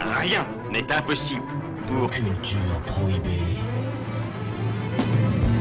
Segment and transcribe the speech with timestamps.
[0.00, 1.42] Rien n'est impossible
[1.86, 2.10] pour...
[2.10, 3.60] Culture prohibée.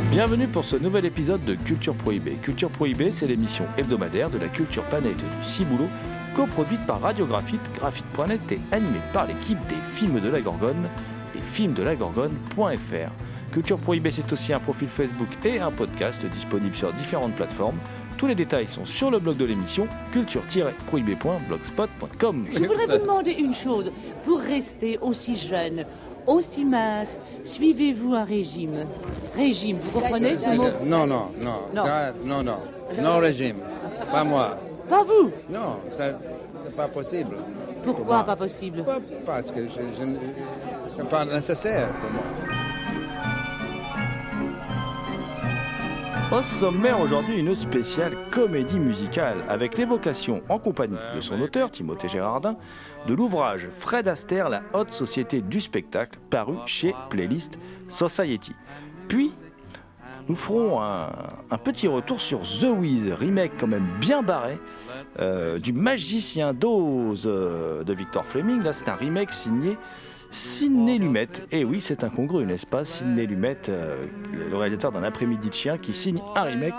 [0.10, 2.38] Bienvenue pour ce nouvel épisode de Culture Prohibée.
[2.42, 5.90] Culture Prohibée, c'est l'émission hebdomadaire de la culture planète du Ciboulot,
[6.34, 10.90] coproduite par Radiographite, graphite.net et animée par l'équipe des films de la Gorgone
[11.36, 13.12] et filmsdelagorgone.fr.
[13.52, 17.78] Culture Prohibée, c'est aussi un profil Facebook et un podcast disponible sur différentes plateformes.
[18.24, 22.46] Tous les détails sont sur le blog de l'émission culture-prohibée.blogspot.com.
[22.54, 23.92] Je voudrais vous demander une chose.
[24.24, 25.84] Pour rester aussi jeune,
[26.26, 28.86] aussi mince, suivez-vous un régime?
[29.36, 30.70] Régime, vous comprenez ce mot?
[30.86, 31.84] Non, non, non, Non.
[32.24, 32.60] non, non,
[33.02, 33.58] non, régime,
[34.10, 34.58] pas moi.
[34.88, 35.30] Pas vous?
[35.50, 36.18] Non, ça,
[36.64, 37.36] c'est pas possible.
[37.84, 38.86] pour Pourquoi pas possible?
[39.26, 40.06] Parce que je, je
[40.88, 42.24] c'est pas nécessaire pour moi.
[46.34, 52.10] Au sommaire aujourd'hui, une spéciale comédie musicale avec l'évocation en compagnie de son auteur, Timothée
[52.10, 52.56] Gérardin,
[53.08, 58.54] de l'ouvrage Fred Astaire, la haute société du spectacle, paru chez Playlist Society.
[59.08, 59.32] Puis,
[60.28, 64.58] nous ferons un, petit retour sur The Wiz, remake quand même bien barré,
[65.20, 68.64] euh, du Magicien d'Oz euh, de Victor Fleming.
[68.64, 69.78] Là, c'est un remake signé
[70.34, 71.28] Sidney Lumet.
[71.52, 74.08] Et oui, c'est incongru, n'est-ce pas Sidney Lumet, euh,
[74.50, 76.74] le réalisateur d'un après-midi de chien, qui signe un remake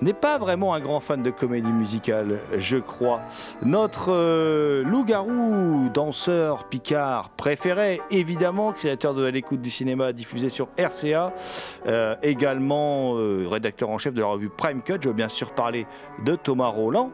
[0.00, 3.20] n'est pas vraiment un grand fan de comédie musicale, je crois.
[3.62, 11.34] Notre euh, loup-garou, danseur, picard préféré, évidemment, créateur de l'écoute du cinéma diffusé sur RCA,
[11.86, 14.96] euh, également euh, rédacteur en chef de la revue Prime Cut.
[15.02, 15.86] Je veux bien sûr parler
[16.24, 17.12] de Thomas Roland.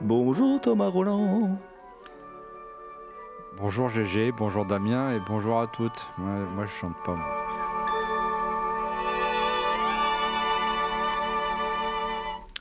[0.00, 1.56] Bonjour Thomas Roland.
[3.60, 6.06] Bonjour GG, bonjour Damien et bonjour à toutes.
[6.18, 7.37] Moi, je chante pas.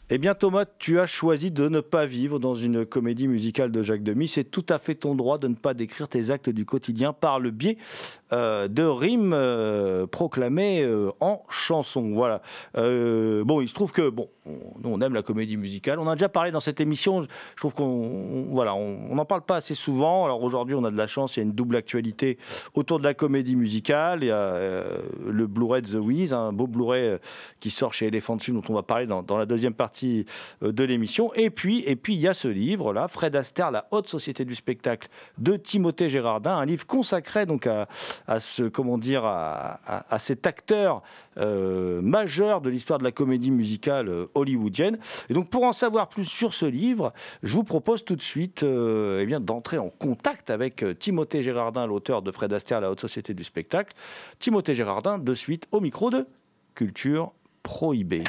[0.10, 3.82] Eh bien Thomas, tu as choisi de ne pas vivre dans une comédie musicale de
[3.82, 4.30] Jacques Demy.
[4.30, 7.42] C'est tout à fait ton droit de ne pas décrire tes actes du quotidien par
[7.42, 7.78] le biais
[8.32, 12.14] euh, de rimes euh, proclamées euh, en chansons.
[12.14, 12.42] Voilà.
[12.74, 16.00] Bon, il se trouve que bon, on, nous, on aime la comédie musicale.
[16.00, 17.24] On a déjà parlé dans cette émission.
[17.24, 20.24] Je, trouve qu'on on- voilà, on n'en parle pas assez souvent.
[20.24, 21.36] Alors aujourd'hui, on a de la chance.
[21.36, 22.38] Il y a une double actualité
[22.76, 24.20] autour de la comédie musicale.
[24.22, 24.84] Il y a
[25.28, 27.18] le Blu-ray de The Wiz, un beau Blu-ray
[27.60, 30.84] qui sort chez Elephant Film, dont on va parler dans la deuxième partie euh, de
[30.84, 31.34] l'émission.
[31.34, 34.46] Et puis, et puis, il y a ce livre là, Fred Astaire, la haute société
[34.46, 35.08] du spectacle
[35.38, 37.88] de Timothée Gérardin, un livre consacré donc à,
[38.28, 39.80] à ce, comment dire, à,
[40.10, 41.02] à- cet acteur
[41.38, 44.98] euh, majeur de l'histoire de la comédie musicale euh, hollywoodienne.
[45.30, 47.14] Et donc, pour en savoir plus sur ce livre,
[47.44, 51.86] je vous propose tout de suite, euh, eh bien, d'entrer en contact avec Timothée Gérardin,
[51.88, 53.94] l'auteur de Fred Astaire, la haute société du spectacle.
[54.40, 56.26] Timothée Gérardin, de suite au micro de
[56.76, 57.32] Culture
[57.64, 58.24] Prohibée.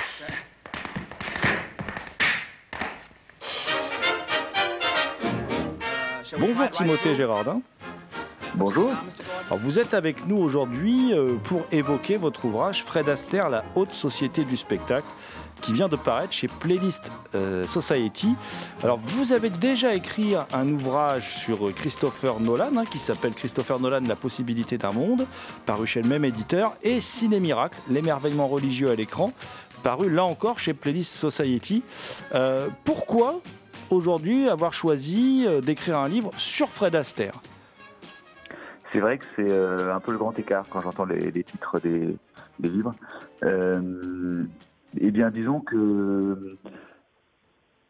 [6.36, 7.62] Bonjour Timothée Gérardin.
[8.54, 8.90] Bonjour.
[9.46, 13.92] Alors, vous êtes avec nous aujourd'hui euh, pour évoquer votre ouvrage Fred Astaire, la haute
[13.92, 15.06] société du spectacle,
[15.60, 18.34] qui vient de paraître chez Playlist euh, Society.
[18.82, 24.00] Alors, vous avez déjà écrit un ouvrage sur Christopher Nolan, hein, qui s'appelle Christopher Nolan,
[24.06, 25.26] La possibilité d'un monde,
[25.64, 29.32] paru chez le même éditeur, et Ciné Miracle, l'émerveillement religieux à l'écran,
[29.82, 31.82] paru là encore chez Playlist Society.
[32.34, 33.40] Euh, pourquoi
[33.90, 37.40] aujourd'hui avoir choisi euh, d'écrire un livre sur Fred Astaire
[38.92, 42.16] C'est vrai que c'est euh, un peu le grand écart quand j'entends les, titres des,
[42.58, 42.94] livres.
[43.44, 44.44] Euh,
[45.00, 46.56] eh bien, disons que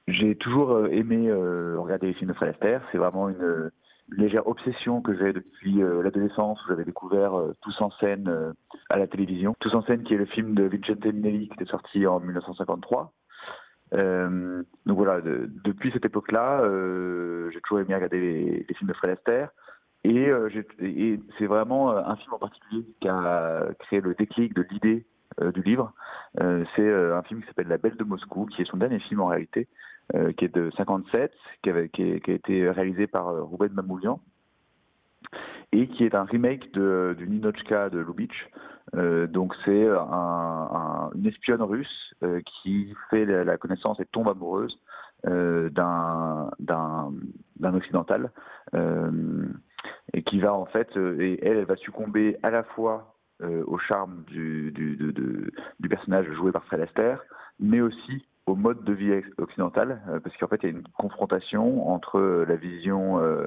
[0.07, 1.33] j'ai toujours aimé
[1.77, 2.83] regarder les films de Fred Astaire.
[2.93, 3.71] C'est vraiment une,
[4.11, 8.55] légère obsession que j'ai depuis l'adolescence où j'avais découvert euh, Tous en scène
[8.89, 9.55] à la télévision.
[9.61, 13.13] Tous en scène qui est le film de Vincente Minnelli qui était sorti en 1953.
[13.95, 18.95] Euh, donc voilà, de- depuis cette époque-là, euh, j'ai toujours aimé regarder les, films de
[18.95, 19.51] Fred Astaire.
[20.05, 20.49] Et, euh,
[21.39, 25.07] c'est vraiment un film en particulier qui a créé le déclic de l'idée
[25.55, 25.93] du livre.
[26.37, 29.27] C'est un film qui s'appelle La Belle de Moscou, qui est son dernier film en
[29.27, 29.69] réalité,
[30.37, 31.33] qui est de 57,
[31.63, 34.21] qui, qui, a été réalisé par Rouben Mamoulian
[35.73, 38.49] et qui est un remake de, du Ninochka de Lubitsch.
[38.97, 39.99] Euh, donc c'est un,
[40.73, 44.79] un- une espionne russe euh, qui fait la, connaissance et tombe amoureuse
[45.27, 46.51] euh, d'un
[47.75, 48.31] occidental
[48.75, 49.47] euh,
[50.15, 53.63] et qui va en fait euh, et elle elle va succomber à la fois euh,
[53.67, 55.51] au charme du, du, de- de-
[55.81, 57.21] du personnage joué par Fred Astaire,
[57.61, 60.89] mais aussi au mode de vie occidental, euh, parce qu'en fait il y a une
[60.97, 63.47] confrontation entre la vision euh,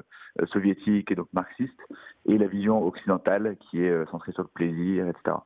[0.52, 1.80] soviétique et donc marxiste
[2.28, 5.38] et la vision occidentale qui est euh, centrée sur le plaisir, etc.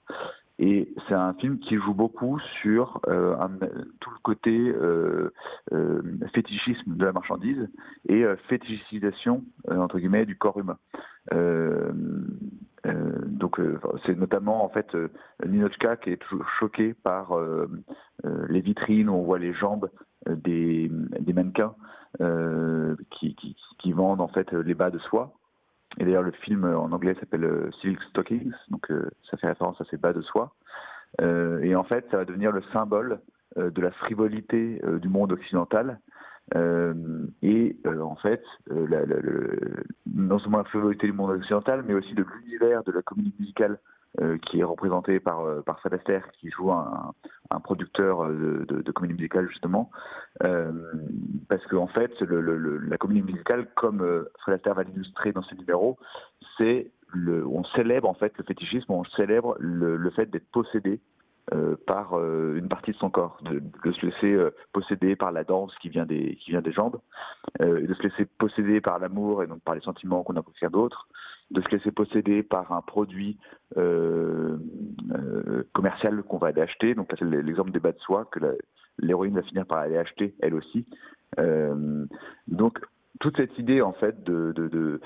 [0.57, 3.35] Et c'est un film qui joue beaucoup sur euh,
[3.99, 5.33] tout le côté euh,
[5.73, 6.01] euh,
[6.33, 7.67] fétichisme de la marchandise
[8.07, 10.77] et euh, fétichisation euh, entre guillemets du corps humain.
[11.33, 11.91] Euh,
[13.25, 13.59] donc
[14.05, 14.95] c'est notamment en fait
[15.43, 17.33] Ninochka qui est toujours choqué par
[18.23, 19.89] les vitrines où on voit les jambes
[20.29, 21.73] des, des mannequins
[22.19, 25.33] qui, qui, qui vendent en fait les bas de soie.
[25.97, 29.47] Et d'ailleurs, le film euh, en anglais s'appelle euh, Silk Stockings, donc euh, ça fait
[29.47, 30.53] référence à ces bas de soie.
[31.61, 33.21] Et en fait, ça va devenir le symbole
[33.55, 36.01] de la frivolité du monde occidental.
[36.53, 39.21] Et en fait, la- la-
[40.13, 43.79] non seulement la frivolité du monde occidental, mais aussi de l'univers de la comédie musicale
[44.37, 47.13] qui est représenté par, euh, par Fred Astaire, qui joue un,
[47.51, 49.91] un producteur euh, de, de, de comédie musicale justement.
[50.43, 50.71] Euh,
[51.49, 55.43] parce qu'en en fait, le, le- la comédie musicale, comme euh, Astaire va l'illustrer dans
[55.43, 55.97] ses numéros,
[56.57, 60.99] c'est le, on célèbre en fait le fétichisme, on célèbre le, le fait d'être possédé
[61.53, 65.31] euh, par euh, une partie de son corps, de, de se laisser euh, posséder par
[65.31, 66.99] la danse qui vient des, qui vient des jambes,
[67.61, 70.53] euh, de se laisser posséder par l'amour et donc par les sentiments qu'on a pour
[70.53, 71.07] quelqu'un d'autre,
[71.51, 73.37] de se laisser posséder par un produit
[73.77, 74.57] euh,
[75.13, 76.95] euh, commercial qu'on va aller acheter.
[76.95, 78.39] Donc c'est l'exemple des bas de soie que
[78.99, 80.85] l'héroïne va finir par aller acheter elle aussi.
[81.39, 82.05] Euh,
[82.47, 82.79] donc
[83.19, 84.99] toute cette idée en fait de,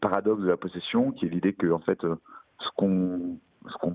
[0.00, 3.38] paradoxe de la possession, qui est l'idée que en fait ce qu'on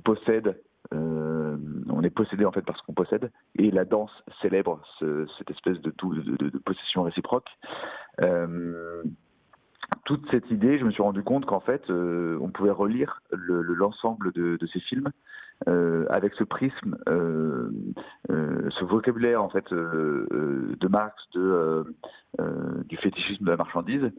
[0.04, 0.60] possède,
[0.92, 5.52] on est possédé en fait par ce qu'on possède, et la danse célèbre ce- cette
[5.52, 5.92] espèce de,
[6.66, 7.50] possession réciproque.
[10.06, 13.62] Toute cette idée, je me suis rendu compte qu'en fait, euh, on pouvait relire le-
[13.62, 15.10] le- l'ensemble de, ces films
[15.68, 17.70] euh, avec ce prisme, euh,
[18.30, 21.86] ce vocabulaire en fait de Marx, de,
[22.88, 24.12] du fétichisme de la marchandise,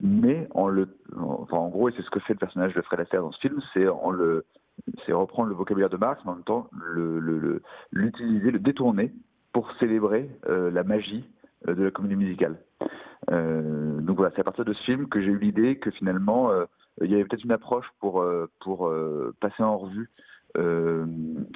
[0.00, 3.00] mais en le, enfin en gros, et c'est ce que fait le personnage de Fred
[3.00, 4.44] Astaire dans ce film, c'est en le,
[5.06, 6.68] c'est reprendre le vocabulaire de Marx, mais en même temps
[7.92, 9.12] l'utiliser, le, détourner
[9.52, 11.24] pour célébrer la magie
[11.66, 12.56] de la comédie musicale.
[13.30, 16.50] Euh, donc voilà, c'est à partir de ce film que j'ai eu l'idée que finalement
[16.50, 16.64] euh,
[17.00, 20.10] il y avait peut-être une approche pour euh, pour euh, passer en revue
[20.56, 21.06] euh,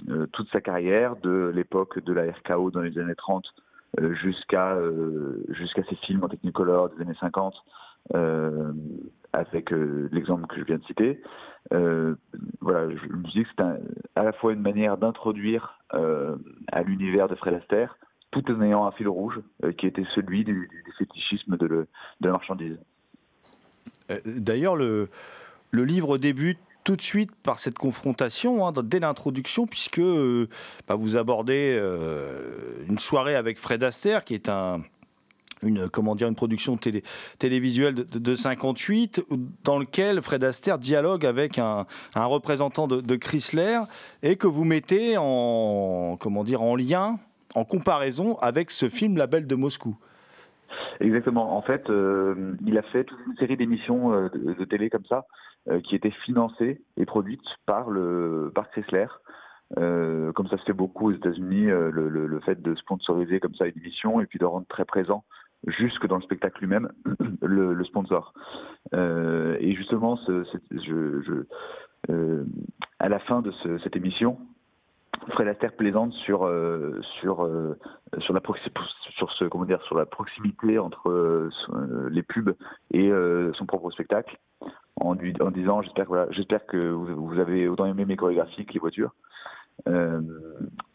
[0.08, 3.44] euh, toute sa carrière de l'époque de la RKO dans les années 30
[4.00, 7.54] euh, jusqu'à euh, jusqu'à ses films en Technicolor des années 50
[8.14, 8.72] euh,
[9.32, 11.20] avec euh, l'exemple que je viens de citer.
[11.72, 12.14] Euh,
[12.60, 13.64] voilà, je me dis que c'est
[14.16, 16.36] à la fois une manière d'introduire euh,
[16.72, 17.98] à l'univers de Fred Astaire
[18.30, 21.86] tout en ayant un fil rouge euh, qui était celui du, du- fétichisme de,
[22.20, 22.76] la marchandise.
[24.10, 25.08] Euh, D'ailleurs, le,
[25.72, 30.48] livre débute tout de suite par cette confrontation, hein, dès l'introduction, puisque euh,
[30.88, 31.78] bah, vous abordez
[32.88, 34.80] une soirée avec Fred Astaire, qui est un,
[35.62, 37.02] une, comment dire, une production télé,
[37.38, 42.88] télévisuelle de, de, de 58, où- dans lequel Fred Astaire dialogue avec un, un représentant
[42.88, 43.80] de, de Chrysler,
[44.22, 47.18] et que vous mettez en, comment dire, en lien,
[47.58, 49.96] en comparaison avec ce film La Belle de Moscou.
[51.00, 51.56] Exactement.
[51.56, 55.26] En fait, euh, il a fait toute une série d'émissions euh, de, télé comme ça,
[55.68, 59.06] euh, qui étaient financées et produites par le par Chrysler.
[59.76, 64.20] Comme ça se fait beaucoup aux États-Unis, le, fait de sponsoriser comme ça une émission
[64.20, 65.24] et puis de rendre très présent
[65.66, 66.88] jusque dans le spectacle lui-même
[67.42, 68.32] le, sponsor.
[68.94, 70.18] Et justement,
[72.98, 74.38] à la fin de ce- cette émission,
[75.30, 77.76] Fred Astaire plaisante sur euh, sur euh,
[78.18, 78.40] sur la
[79.16, 81.50] sur ce comment dire sur la proximité entre euh,
[82.10, 82.54] les pubs
[82.92, 84.38] et euh, son propre spectacle
[84.96, 88.72] en lui en disant j'espère voilà j'espère que vous, avez autant aimé mes chorégraphies que
[88.72, 89.14] les voitures.
[89.86, 90.20] Euh,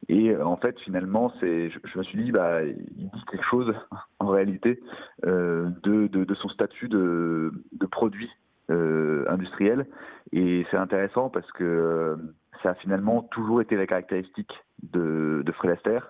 [0.10, 3.74] et en fait finalement c'est je, me suis dit bah il dit quelque chose
[4.20, 4.82] en réalité
[5.24, 8.30] de, de de son statut de de produit
[8.70, 9.86] industriel.
[10.32, 12.18] Et c'est intéressant parce que
[12.63, 14.51] ça a finalement toujours été la caractéristique
[14.82, 16.10] de, de Fred Astaire,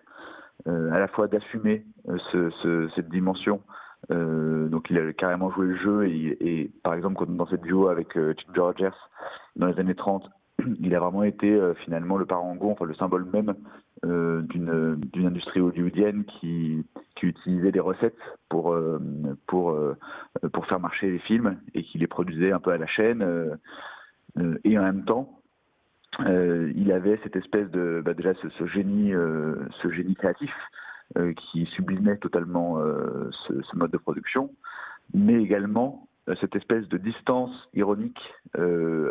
[0.68, 3.62] euh, à la fois d'assumer euh, ce, ce- cette dimension.
[4.12, 8.14] Euh, donc il a carrément joué le jeu et, par exemple dans cette duo avec
[8.14, 8.98] Ginger Rogers
[9.56, 10.30] dans les années 30,
[10.80, 13.56] il a vraiment été finalement le parangon, enfin le symbole même
[14.04, 16.86] d'une industrie hollywoodienne qui
[17.22, 18.20] utilisait des recettes
[18.50, 18.76] pour
[20.68, 23.26] faire marcher les films et qui les produisait un peu à la chaîne
[24.66, 25.40] et en même temps
[26.22, 30.54] euh, il avait cette espèce de bah déjà ce, génie euh, ce génie créatif
[31.18, 32.80] euh, qui sublimait totalement
[33.48, 34.52] ce, mode de production
[35.14, 36.08] mais également
[36.40, 38.20] cette espèce de distance ironique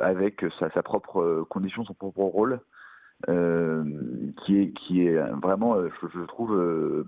[0.02, 2.60] avec sa, propre condition son propre rôle
[3.26, 7.06] qui est vraiment je, trouve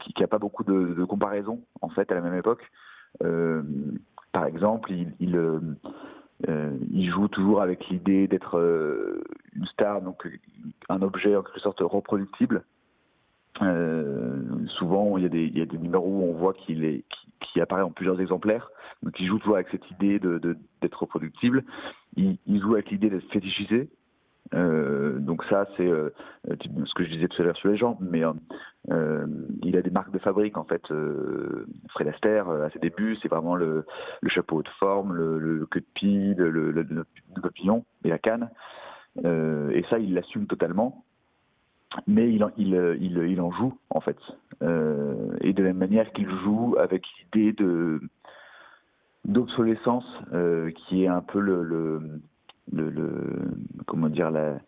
[0.00, 2.70] qui, qui a pas beaucoup de, de comparaisons en fait à la même époque.
[4.32, 5.60] Par exemple il,
[6.46, 9.22] il joue toujours avec l'idée d'être euh,
[9.54, 10.28] une star, donc
[10.88, 12.64] un objet en quelque sorte reproductible.
[13.62, 14.42] Euh,
[14.78, 17.04] souvent, il y, a des, il y a des numéros où on voit qu'il est,
[17.08, 18.68] qui, qui apparaît en plusieurs exemplaires.
[19.02, 21.62] Donc, il joue toujours avec cette idée de, de- d'être reproductible.
[22.16, 23.88] Il, il joue avec l'idée d'être fétichisé.
[24.52, 26.10] Euh, donc ça, c'est euh,
[26.48, 28.32] ce que je disais tout à l'heure sur les gens, mais euh,
[28.90, 29.26] euh,
[29.62, 30.82] il a des marques de fabrique en fait.
[30.90, 33.86] Euh, Fred Astaire, euh, à ses débuts, c'est vraiment le,
[34.20, 37.06] le chapeau de forme, le, le queue de pie, le, le, le-
[37.42, 38.50] papillon et la canne.
[39.24, 41.04] Et ça, il l'assume totalement.
[42.08, 44.18] Mais il en, il, il, il en joue en fait.
[44.60, 48.00] Et de la même manière qu'il joue avec l'idée de
[49.24, 50.04] d'obsolescence
[50.74, 51.62] qui est un peu le,
[52.72, 53.10] le, le,
[53.86, 54.58] comment dire la,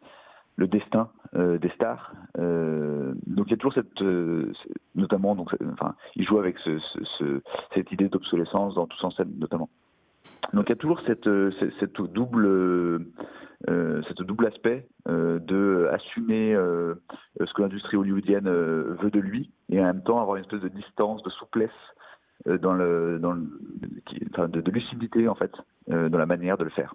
[0.57, 2.13] le destin euh, des stars.
[2.39, 4.53] Euh, donc il y a toujours cette, euh,
[4.95, 7.43] notamment donc, enfin, il joue avec ce, ce- ce-
[7.75, 9.69] cette idée d'obsolescence dans tous en scène notamment.
[10.53, 15.39] Donc il y a toujours cette, euh, cette, cette double, euh, cette double aspect euh,
[15.41, 16.95] de assumer euh,
[17.45, 20.61] ce que l'industrie hollywoodienne euh, veut de lui et en même temps avoir une espèce
[20.61, 21.71] de distance, de souplesse
[22.47, 23.43] euh, dans le, dans le,
[24.49, 25.53] de, de lucidité en fait
[25.91, 26.95] euh, dans la manière de le faire.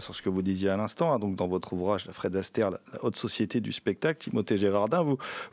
[0.00, 2.78] Sur ce que vous disiez à l'instant, hein, donc dans votre ouvrage Fred Astaire, la,
[3.02, 5.04] haute société du spectacle, Timothée Gérardin,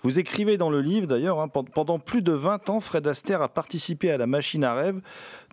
[0.02, 3.42] vous, écrivez dans le livre d'ailleurs, hein, pen- pendant plus de 20 ans, Fred Astaire
[3.42, 5.00] a participé à la machine à rêve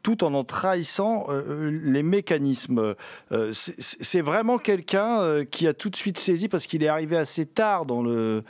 [0.02, 2.94] tout en en trahissant euh, les mécanismes.
[3.32, 7.16] Euh, c'est- vraiment quelqu'un euh, qui a tout de suite saisi, parce qu'il est arrivé
[7.18, 8.42] assez tard dans le,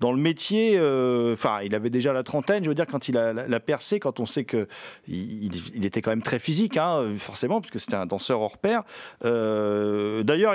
[0.00, 3.16] dans le métier, euh, enfin, il avait déjà la trentaine, je veux dire, quand il
[3.16, 4.68] a, la- percé, quand on sait que
[5.08, 8.82] il, était quand même très physique, hein, forcément, parce que c'était un danseur hors pair.
[9.24, 10.54] Euh, D'ailleurs,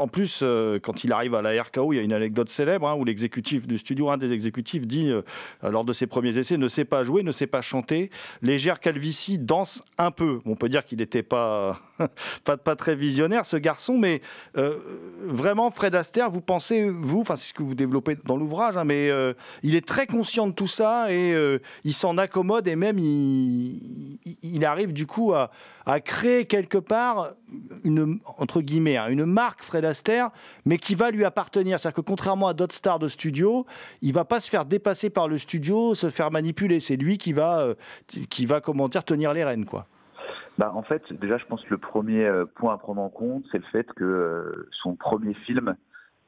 [0.00, 2.88] en plus, euh, quand il arrive à la RKO, il y a une anecdote célèbre
[2.88, 5.20] hein, où l'exécutif du studio, un des exécutifs, dit euh,
[5.62, 8.10] lors de ses premiers essais, ne sait pas jouer, ne sait pas chanter.
[8.40, 10.40] Légère calvitie danse un peu.
[10.46, 11.76] On peut dire qu'il n'était pas,
[12.44, 14.22] pas très visionnaire ce garçon, mais
[14.56, 14.78] euh,
[15.26, 18.84] vraiment Fred Astaire, vous pensez vous, enfin c'est ce que vous développez dans l'ouvrage, hein,
[18.84, 19.10] mais
[19.62, 21.36] il est très conscient de tout ça et
[21.84, 27.34] il s'en accommode et même il, arrive du coup à créer quelque part
[27.84, 30.30] une entre guillemets hein, une marque Fred Astaire,
[30.64, 31.78] mais qui va lui appartenir.
[31.78, 33.66] C'est-à-dire que contrairement à d'autres stars de studio,
[34.02, 36.80] il va pas se faire dépasser par le studio, se faire manipuler.
[36.80, 37.74] C'est lui qui va euh,
[38.06, 39.86] qui va comment dire tenir les rênes quoi.
[40.60, 43.44] Bah, en fait, déjà, je pense que le premier euh, point à prendre en compte,
[43.50, 45.74] c'est le fait que euh, son premier film,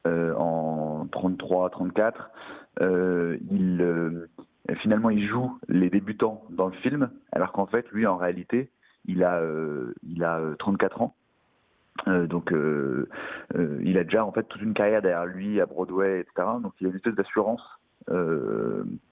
[0.07, 2.14] euh, en 33-34,
[2.81, 4.26] euh, il,
[4.81, 8.71] finalement, il joue les débutants dans le film, alors qu'en fait, lui, en réalité,
[9.07, 11.15] il a, euh, il a euh, 34 ans.
[12.09, 13.09] Euh, donc, euh,
[13.55, 16.49] euh, il a déjà en fait toute une carrière derrière lui à Broadway, etc.
[16.63, 17.63] Donc, il a une espèce d'assurance.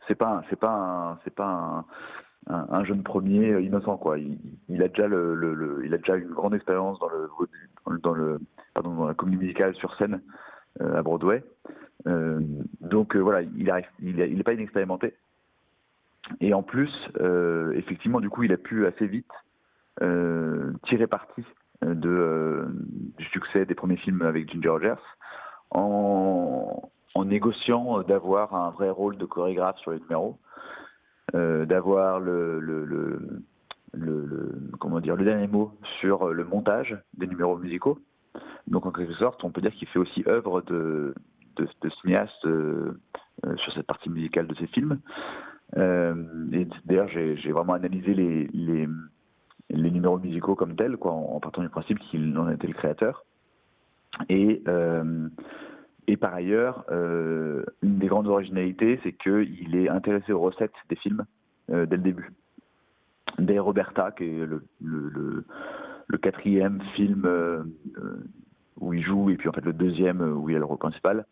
[0.09, 1.85] C'est pas, c'est pas, c'est pas un,
[2.53, 4.19] un, un jeune premier innocent quoi.
[4.19, 8.41] Il, a déjà le, il a déjà une grande expérience dans le
[8.75, 10.21] pardon, dans la comédie musicale sur scène
[10.81, 11.45] à Broadway.
[12.05, 15.15] Donc voilà, il arrive, il est, il est pas inexpérimenté.
[16.41, 16.91] Et en plus,
[17.75, 19.31] effectivement, du coup, il a pu assez vite
[20.85, 21.45] tirer parti
[21.85, 22.67] euh, de, euh,
[23.19, 24.95] du succès des premiers films avec Ginger Rogers
[25.71, 30.39] en, en négociant d'avoir un vrai rôle de chorégraphe sur les numéros
[31.35, 33.21] euh, d'avoir le, le, le,
[33.93, 37.99] le, comment dire le dernier mot sur le montage des numéros musicaux.
[38.67, 41.15] Donc en quelque sorte, on peut dire qu'il fait aussi œuvre de,
[41.57, 43.01] de, de cinéaste euh,
[43.47, 45.01] euh, sur cette partie musicale de ses films.
[45.77, 46.15] Euh,
[46.53, 48.89] et d'ailleurs, j'ai vraiment analysé les, les,
[49.71, 53.25] les numéros musicaux comme tels, quoi, en, partant du principe qu'il en était le créateur.
[54.29, 55.29] Et, euh,
[56.07, 60.97] et par ailleurs, euh, une des grandes originalités, c'est qu'il est intéressé aux recettes des
[60.97, 61.25] films
[61.71, 62.33] euh, dès le début.
[63.39, 65.45] Dès Roberta, qui est le, le,
[66.19, 67.27] quatrième film
[68.79, 71.25] où il joue, et puis en fait le deuxième où il a le rôle principal,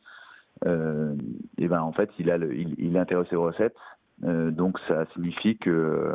[0.64, 3.76] et ben en fait il, a il, il est intéressé aux recettes,
[4.22, 6.14] donc ça signifie que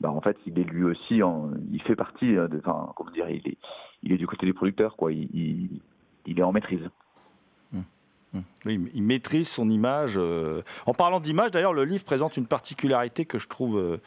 [0.00, 3.10] bah, en fait il est lui aussi, en, il fait partie, euh, de, enfin comment
[3.10, 3.58] dire, il est,
[4.02, 5.80] il est du côté des producteurs, quoi, il, il,
[6.26, 6.88] il est en maîtrise.
[8.66, 10.14] Oui, il maîtrise son image.
[10.16, 10.62] euh.
[10.86, 13.98] En parlant d'image, d'ailleurs, le livre présente une particularité que je trouve euh,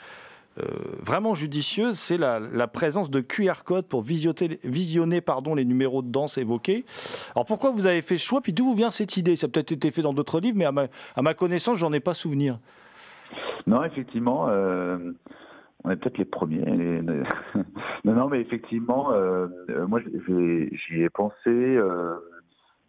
[0.60, 0.66] euh,
[1.00, 6.02] vraiment judicieuse, c'est la, la présence de QR code pour visioter- visionner pardon, les numéros
[6.02, 6.84] de danse évoqués.
[7.36, 8.42] Alors pourquoi vous avez fait ce choix?
[8.42, 9.38] Puis d'où vous vient cette idée?
[9.38, 11.94] Ça a peut-être été fait dans d'autres livres, mais à ma, à ma connaissance, j'en
[11.94, 12.60] ai pas souvenir.
[13.66, 15.14] Non, effectivement, euh,
[15.88, 16.66] on est peut-être les premiers.
[18.04, 22.16] non, non, mais effectivement, euh, euh, moi, j'y ai pensé euh,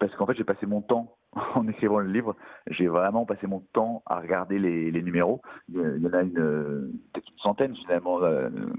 [0.00, 1.14] parce qu'en fait, j'ai passé mon temps
[1.54, 2.34] en écrivant le livre.
[2.66, 5.40] J'ai vraiment passé mon temps à regarder les, numéros.
[5.68, 8.18] Il y en a une peut-être une centaine finalement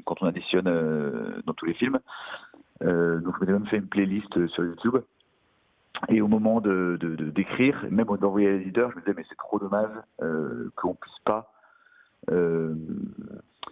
[0.05, 0.65] quand on additionne
[1.45, 1.99] dans tous les films.
[2.81, 4.97] Donc, je m'étais même fait une playlist sur YouTube.
[6.09, 6.97] Et au moment de
[7.33, 9.89] d'écrire, même d'envoyer à l'éditeur, je me disais mais c'est trop dommage
[10.75, 11.53] qu'on puisse pas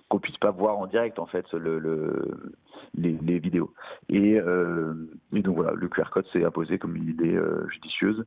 [0.09, 2.53] qu'on puisse pas voir en direct en fait le, le-
[2.95, 3.73] les, vidéos.
[4.09, 4.93] Et, euh,
[5.33, 8.25] et donc voilà, le QR code s'est imposé comme une idée euh, judicieuse.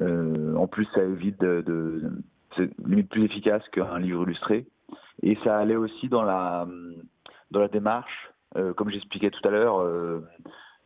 [0.00, 2.02] Euh, en plus, ça évite de,
[2.56, 4.66] c'est limite plus efficace qu'un livre illustré.
[5.22, 6.66] Et ça allait aussi dans la
[7.50, 8.30] dans la démarche,
[8.76, 9.80] comme j'expliquais tout à l'heure.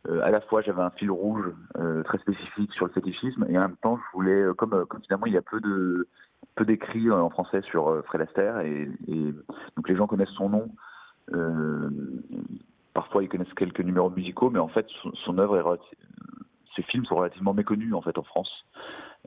[0.07, 1.45] Euh, à la fois, j'avais un fil rouge
[1.77, 4.85] euh, très spécifique sur le fétichisme, et en même temps, je voulais, euh, comme, euh,
[4.85, 6.07] comme finalement il y a peu de
[6.55, 9.33] peu d'écrits euh, en français sur Fred Astaire, et, et
[9.75, 10.69] donc les gens connaissent son nom.
[11.33, 11.89] Euh,
[12.93, 15.95] parfois, ils connaissent quelques numéros musicaux, mais en fait, son, son œuvre est relati-
[16.75, 18.65] ses films sont relativement méconnus en fait en France.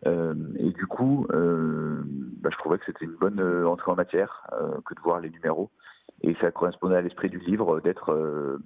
[0.07, 4.47] Et du coup, bah, je trouvais que c'était une bonne entrée en matière
[4.85, 5.71] que de voir les numéros.
[6.23, 8.59] Et ça correspondait à l'esprit du livre d'être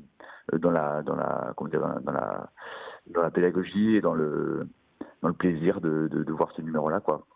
[0.56, 2.50] dans la dans la comment dire, dans la,
[3.06, 4.68] dans la pédagogie et dans le
[5.22, 7.26] dans le plaisir de, de, voir ces numéros là quoi.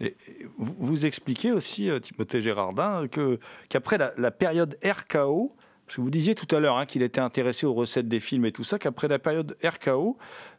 [0.00, 0.16] Et
[0.58, 5.54] vous, expliquez aussi, euh, Timothée Gérardin, que, qu'après la période RKO,
[5.86, 8.46] Parce que vous disiez tout à l'heure hein, qu'il était intéressé aux recettes des films
[8.46, 10.16] et tout ça, qu'après la période RKO,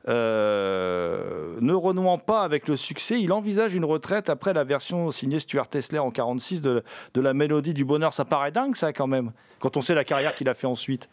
[0.08, 5.40] euh, ne renouant pas avec le succès, il envisage une retraite après la version signée
[5.40, 6.84] Stuart Tesler en 46 de,
[7.16, 8.14] de la mélodie du bonheur.
[8.14, 11.10] Ça paraît dingue, ça, quand même, quand on sait la carrière qu'il a fait ensuite.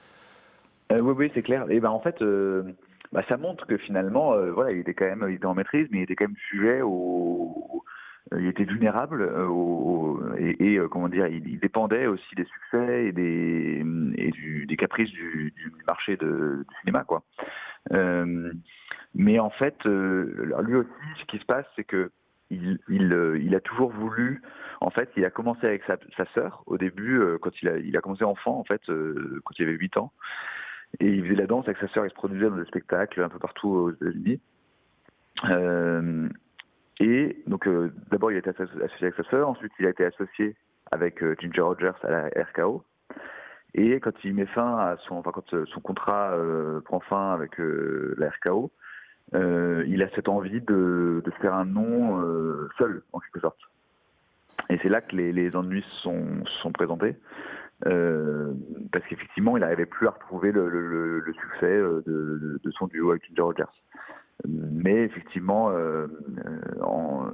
[0.92, 1.64] Euh, oui, oui, c'est clair.
[1.70, 2.64] Et ben en fait, euh,
[3.12, 6.00] bah, ça montre que finalement, voilà, il était quand même, il était en maîtrise, mais
[6.00, 7.82] il était quand même sujet au,
[8.38, 14.76] il était vulnérable euh, et, euh, comment dire, il, dépendait aussi des succès et des
[14.78, 15.52] caprices du,
[15.86, 17.22] marché de, du cinéma, quoi.
[17.92, 18.52] Euh,
[19.14, 20.88] mais en fait, lui aussi,
[21.20, 22.10] ce qui se passe, c'est que
[22.50, 24.42] il, a toujours voulu.
[24.80, 25.96] En fait, il a commencé avec sa,
[26.34, 29.72] sœur au début, quand il a, il a commencé enfant, en fait, quand il avait
[29.72, 30.12] 8 ans.
[31.00, 33.28] Et il faisait la danse avec sa sœur, il se produisait dans des spectacles un
[33.28, 34.40] peu partout aux États-Unis.
[37.00, 39.90] Euh, et donc, euh, d'abord, il a été associé avec sa sœur, ensuite, il a
[39.90, 40.56] été associé
[40.90, 42.84] avec euh, Ginger Rogers à la RKO.
[43.74, 47.58] Et quand il met fin à son, enfin, quand son contrat euh, prend fin avec
[47.58, 48.70] euh, la RKO,
[49.34, 52.20] il a cette envie de, de faire un nom
[52.76, 53.58] seul, en quelque sorte.
[54.68, 57.16] Et c'est là que les, les ennuis sont, sont présentés.
[57.86, 58.52] Euh,
[58.92, 63.10] parce qu'effectivement, il n'arrivait plus à retrouver le, le, le succès de, de, son duo
[63.10, 63.64] avec Ginger Rogers.
[64.46, 66.06] Mais effectivement, euh,
[66.82, 67.26] en,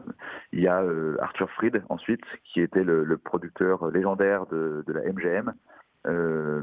[0.52, 4.92] il y a euh, Arthur Fried ensuite, qui était le, le producteur légendaire de, de,
[4.92, 5.52] la MGM,
[6.06, 6.62] euh,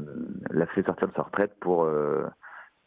[0.50, 2.24] l'a fait sortir de sa retraite pour, euh,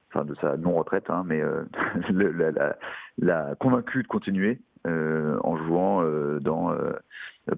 [0.10, 1.41] enfin de sa non-retraite, hein, mais
[2.12, 2.78] l'a, la,
[3.17, 6.04] la convaincu de continuer en jouant
[6.39, 6.74] dans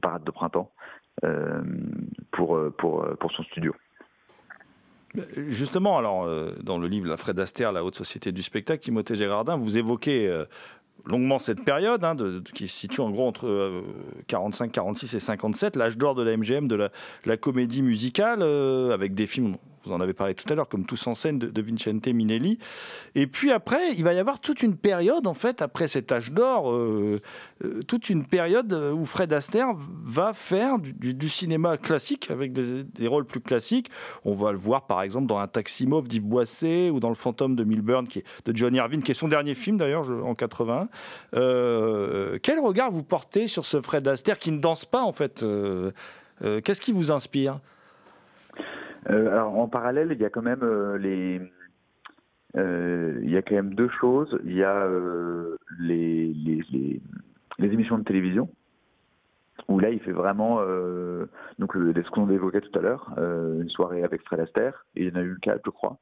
[0.02, 0.72] Parade de printemps
[2.32, 3.74] pour, pour, pour son studio.
[5.36, 9.16] Justement, alors, euh, dans le livre La Fred Astaire, la haute société du spectacle, Timothée
[9.16, 10.46] Gérardin, vous évoquez euh,
[11.06, 12.16] longuement cette période, hein,
[12.54, 13.82] qui se situe en gros entre euh,
[14.28, 16.90] 45, 46 et 57, l'âge d'or de la MGM, de la,
[17.26, 20.86] la comédie musicale, euh, avec des films vous en avez parlé tout à l'heure, comme
[20.86, 22.58] Tous en scène de, Vincente Minelli.
[23.16, 26.32] Et puis après, il va y avoir toute une période, en fait, après cet âge
[26.32, 27.22] d'or, euh,
[27.64, 33.26] euh, toute une période où Fred Astaire va faire du, cinéma classique, avec des, rôles
[33.26, 33.90] plus classiques.
[34.26, 37.16] On va le voir, par exemple, dans Un taxi mauve d'Yves Boisset, ou dans Le
[37.16, 40.36] fantôme de Milburn, qui est, de Johnny Irvine, qui est son dernier film, d'ailleurs, en
[40.36, 40.90] 80.
[41.36, 45.44] Euh, quel regard vous portez sur ce Fred Astaire qui ne danse pas, en fait
[45.44, 45.92] euh,
[46.44, 47.60] euh, Qu'est-ce qui vous inspire?
[47.60, 47.81] euh,
[49.06, 51.42] alors en parallèle, il y a quand même euh, les,
[52.56, 54.38] euh, il y a quand même deux choses.
[54.44, 54.88] Il y a
[55.80, 57.02] les, les,
[57.60, 58.50] émissions de télévision
[59.68, 61.26] où là il fait vraiment euh,
[61.60, 64.86] donc ce qu'on évoquait tout à l'heure, une soirée avec Fred Astaire.
[64.96, 65.98] Et il y en a eu quatre, je crois.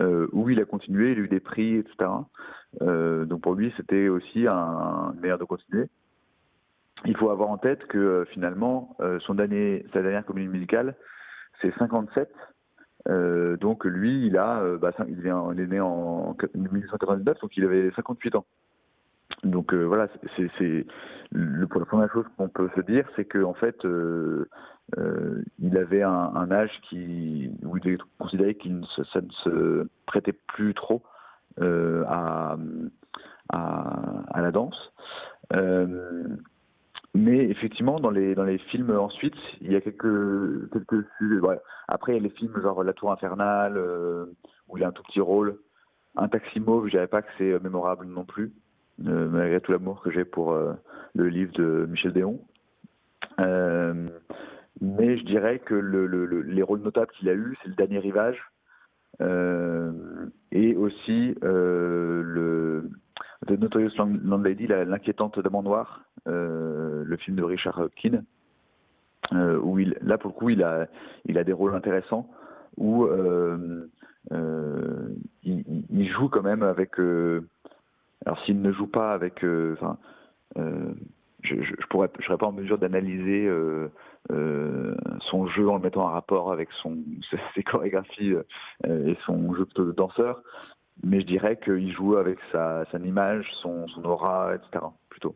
[0.00, 2.10] où il a continué, il a eu des prix, etc.
[2.80, 5.88] donc pour lui, c'était aussi un, un meilleur de continuer
[7.04, 10.94] il faut avoir en tête que finalement, son dernier, sa dernière comédie musicale,
[11.62, 12.28] c'est 57.
[13.08, 17.90] Euh, donc lui, il a, euh, bah, il, est né en 1999, donc il avait
[17.96, 18.44] 58 ans.
[19.44, 20.86] Donc euh, voilà, c'est
[21.32, 23.76] la première chose qu'on peut se dire, c'est qu'en en fait,
[25.58, 31.02] il avait un, âge qui où il considérait qu'il ne se, prêtait plus trop
[31.60, 32.56] à
[34.36, 34.92] la danse.
[37.14, 41.04] Mais effectivement, dans les dans les films ensuite, il y a quelques quelques.
[41.88, 44.26] Après, il y a les films genre La Tour infernale euh,
[44.68, 45.58] où il a un tout petit rôle.
[46.16, 48.52] Un taxi mauve, je dirais pas que c'est mémorable non plus,
[49.06, 50.72] euh, malgré tout l'amour que j'ai pour euh,
[51.14, 52.40] le livre de Michel Déon.
[53.40, 54.08] Euh,
[54.80, 56.06] mais je dirais que le,
[56.42, 58.42] les rôles notables qu'il a eu, c'est le dernier rivage
[60.50, 62.90] et aussi le
[63.46, 68.24] The Notorious Landlady, l'inquiétante dame noire, euh, le film de Richard Keane,
[69.32, 70.86] euh, où il, là pour le coup il a,
[71.24, 72.28] il a des rôles intéressants,
[72.76, 73.88] où euh,
[75.42, 76.98] il, joue quand même avec.
[78.24, 79.74] Alors s'il ne joue pas avec, je,
[81.42, 81.74] je,
[82.22, 83.50] serais pas en mesure d'analyser
[84.28, 86.98] son jeu en le mettant en rapport avec son
[87.54, 88.34] ses chorégraphies
[88.84, 90.42] et son jeu plutôt de danseur
[91.02, 94.84] mais je dirais qu'il joue avec sa, sa image, son, son, aura, etc.
[95.08, 95.34] Plutôt.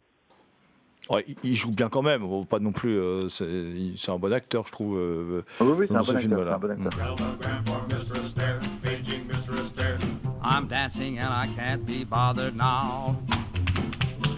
[1.11, 2.98] Ouais, il joue bien quand même, pas non plus.
[2.98, 4.98] Euh, c'est un bon acteur, je trouve.
[4.98, 7.16] Euh, oui, oui, c'est un, bon acteur, un bon acteur.
[10.42, 13.16] I'm dancing and I can't be bothered now.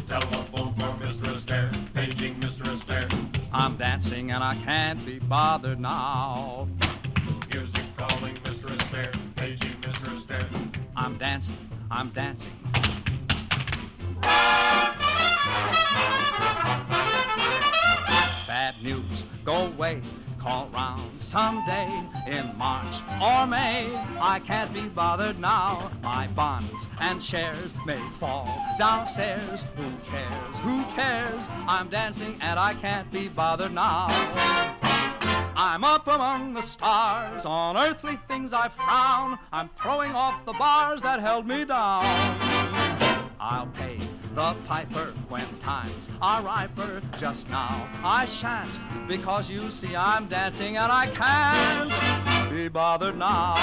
[0.08, 1.36] Telephone for Mr.
[1.36, 2.62] Astaire, paging Mr.
[2.62, 3.08] Astaire.
[3.52, 6.66] I'm dancing and I can't be bothered now.
[11.18, 11.56] I'm dancing,
[11.90, 12.52] I'm dancing.
[18.46, 20.00] Bad news, go away.
[20.38, 21.88] call round someday
[22.28, 23.92] in March or May.
[24.20, 25.90] I can't be bothered now.
[26.04, 28.46] My bonds and shares may fall
[28.78, 29.64] downstairs.
[29.74, 30.56] Who cares?
[30.58, 31.44] Who cares?
[31.66, 34.06] I'm dancing and I can't be bothered now.
[35.60, 37.44] I'm up among the stars.
[37.44, 39.40] On earthly things I frown.
[39.52, 42.04] I'm throwing off the bars that held me down.
[43.40, 43.98] I'll pay
[44.36, 47.02] the piper when times are riper.
[47.18, 53.56] Just now I shan't, because you see I'm dancing and I can't be bothered now.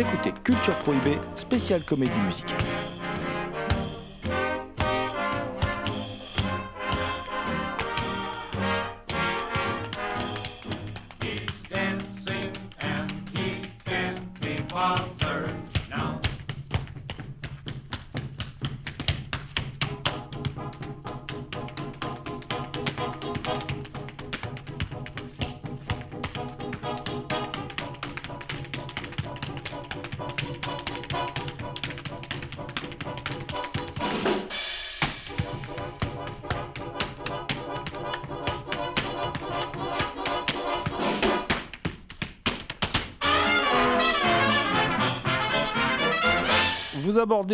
[0.00, 2.67] Écoutez Culture Prohibée, spéciale comédie musicale.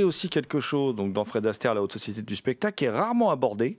[0.05, 3.31] Aussi quelque chose donc dans Fred Astaire, la haute société du spectacle, qui est rarement
[3.31, 3.79] abordé.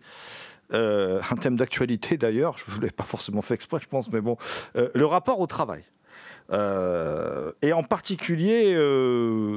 [0.74, 4.22] Euh, un thème d'actualité d'ailleurs, je ne l'ai pas forcément fait exprès, je pense, mais
[4.22, 4.38] bon,
[4.76, 5.84] euh, le rapport au travail.
[6.52, 8.74] Euh, et en particulier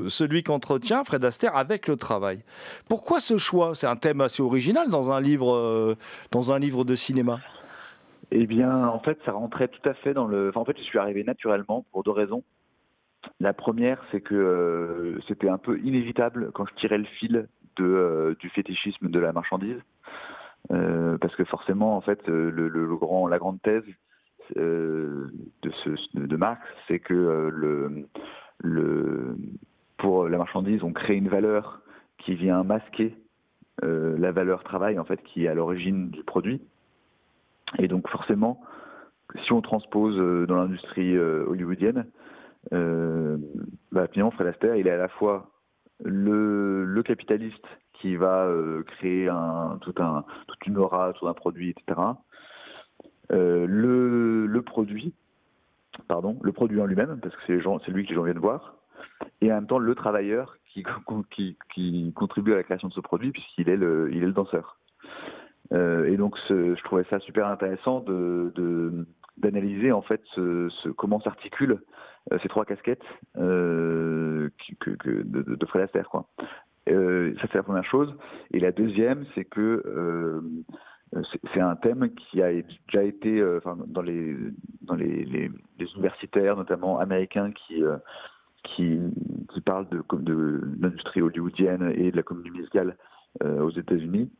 [0.09, 2.43] celui qu'entretient Fred Astaire avec le travail.
[2.89, 3.75] Pourquoi ce choix?
[3.75, 5.97] C'est un thème assez original dans un livre,
[6.31, 7.41] dans un livre de cinéma.
[8.31, 10.53] Eh bien, en fait, ça rentrait tout à fait dans le.
[10.55, 12.43] En fait, je suis arrivé naturellement pour deux raisons.
[13.41, 17.49] La première, c'est que euh, c'était un peu inévitable quand je tirais le fil
[17.81, 19.81] euh, du fétichisme de la marchandise,
[20.71, 23.85] Euh, parce que forcément, en fait, la grande thèse
[24.57, 25.31] de,
[25.85, 28.05] ce, de Marx, c'est que
[29.97, 31.81] pour la marchandise, on crée une valeur
[32.19, 33.15] qui vient masquer
[33.83, 36.61] la valeur travail, en fait, qui est à l'origine du produit.
[37.79, 38.61] Et donc, forcément,
[39.45, 40.17] si on transpose
[40.49, 42.05] dans l'industrie hollywoodienne,
[42.71, 45.51] bah, finalement, Fred il est à la fois
[46.05, 51.71] le, capitaliste qui va euh, créer un, tout un, toute une aura sur un produit,
[51.71, 52.01] etc.
[53.33, 55.15] Euh, le, produit,
[56.07, 58.77] pardon, le produit en lui-même, parce que c'est lui que les gens viennent voir,
[59.41, 60.57] et en même temps le travailleur
[61.35, 64.79] qui, contribue à la création de ce produit, puisqu'il est le, il est le danseur.
[65.73, 69.07] Euh, et donc, je trouvais ça super intéressant de-
[69.41, 71.81] d'analyser en fait ce, comment s'articulent
[72.33, 73.05] euh, ces trois casquettes
[73.39, 74.51] euh,
[74.87, 76.09] de, de- Fred Astaire.
[76.89, 78.15] Euh, ça c'est la première chose.
[78.53, 80.43] Et la deuxième, c'est que
[81.55, 83.43] c'est un thème qui a déjà été,
[83.87, 84.37] dans les
[85.97, 88.99] universitaires, notamment américains, qui
[89.65, 92.97] parlent de, l'industrie hollywoodienne et de la comédie musicale
[93.43, 94.31] aux États-Unis.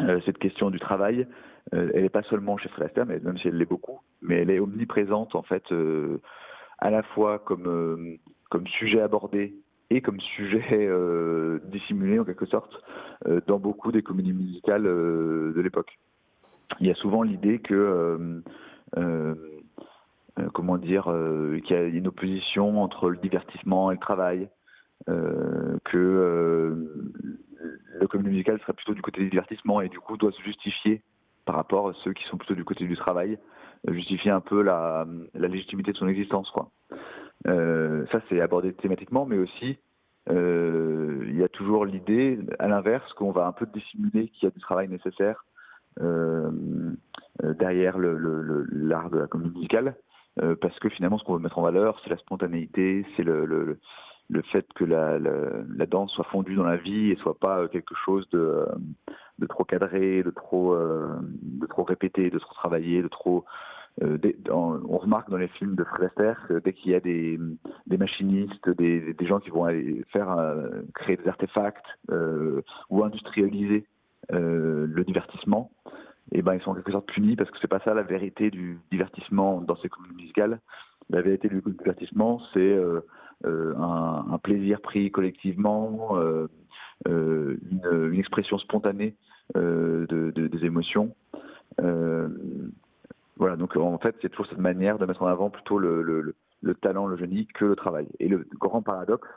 [0.00, 1.26] Euh, cette question du travail,
[1.74, 4.50] euh, elle n'est pas seulement chez Fred mais même si elle l'est beaucoup, mais elle
[4.50, 6.18] est omniprésente en fait, euh,
[6.78, 8.18] à la fois comme
[8.78, 9.54] sujet abordé
[9.90, 10.90] et comme sujet
[11.64, 12.72] dissimulé en quelque sorte
[13.46, 15.98] dans beaucoup des comédies musicales de l'époque.
[16.80, 18.42] Il y a souvent l'idée que
[20.54, 21.04] comment dire
[21.64, 24.48] qu'il y a une opposition entre le divertissement et le travail,
[25.06, 26.74] que euh,
[28.00, 31.02] le comédie musicale serait plutôt du côté du divertissement et du coup doit se justifier
[31.44, 33.38] par rapport à ceux qui sont plutôt du côté du travail,
[33.88, 36.70] euh, justifier un peu la, la légitimité de son existence quoi.
[37.48, 39.78] Euh, ça, c'est abordé thématiquement, mais aussi,
[40.30, 44.46] euh, il y a toujours l'idée, à l'inverse, qu'on va un peu dissimuler qu'il y
[44.46, 45.44] a du travail nécessaire
[46.00, 46.50] euh,
[47.42, 49.96] euh, derrière le- le- le- l'art de la comédie musicale,
[50.40, 53.44] euh, parce que finalement, ce qu'on veut mettre en valeur, c'est la spontanéité, c'est le,
[54.30, 57.94] le, fait que la, danse soit fondue dans la vie et soit pas euh, quelque
[58.04, 63.08] chose de, euh, trop cadré, de trop, euh, de trop répété, de trop travaillé, de
[63.08, 63.44] trop
[64.00, 66.08] on remarque dans les films de Fred
[66.48, 67.38] que dès qu'il y a des,
[67.90, 69.66] machinistes, des, gens qui vont
[70.10, 70.34] faire
[70.94, 71.84] créer des artefacts
[72.88, 73.84] ou industrialiser
[74.30, 75.70] le divertissement,
[76.30, 78.50] et ben ils sont en quelque sorte punis parce que c'est pas ça la vérité
[78.50, 80.60] du divertissement dans ces comédies musicales.
[81.10, 82.74] La vérité du divertissement, c'est
[83.44, 86.26] un, un, plaisir pris collectivement,
[87.06, 89.16] une, une, expression spontanée
[89.54, 91.14] de, de, des émotions.
[93.36, 96.34] voilà, donc en fait, c'est toujours cette manière de mettre en avant plutôt le, le,
[96.62, 98.08] le talent, le génie que le travail.
[98.20, 99.28] Et le grand paradoxe,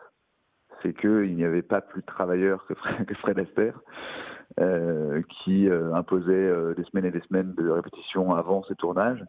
[0.81, 3.79] c'est qu'il n'y avait pas plus de travailleurs que Fred, que Astaire,
[4.59, 9.23] euh, qui euh, imposait euh, des semaines et des semaines de répétition avant ses tournages,
[9.23, 9.25] euh,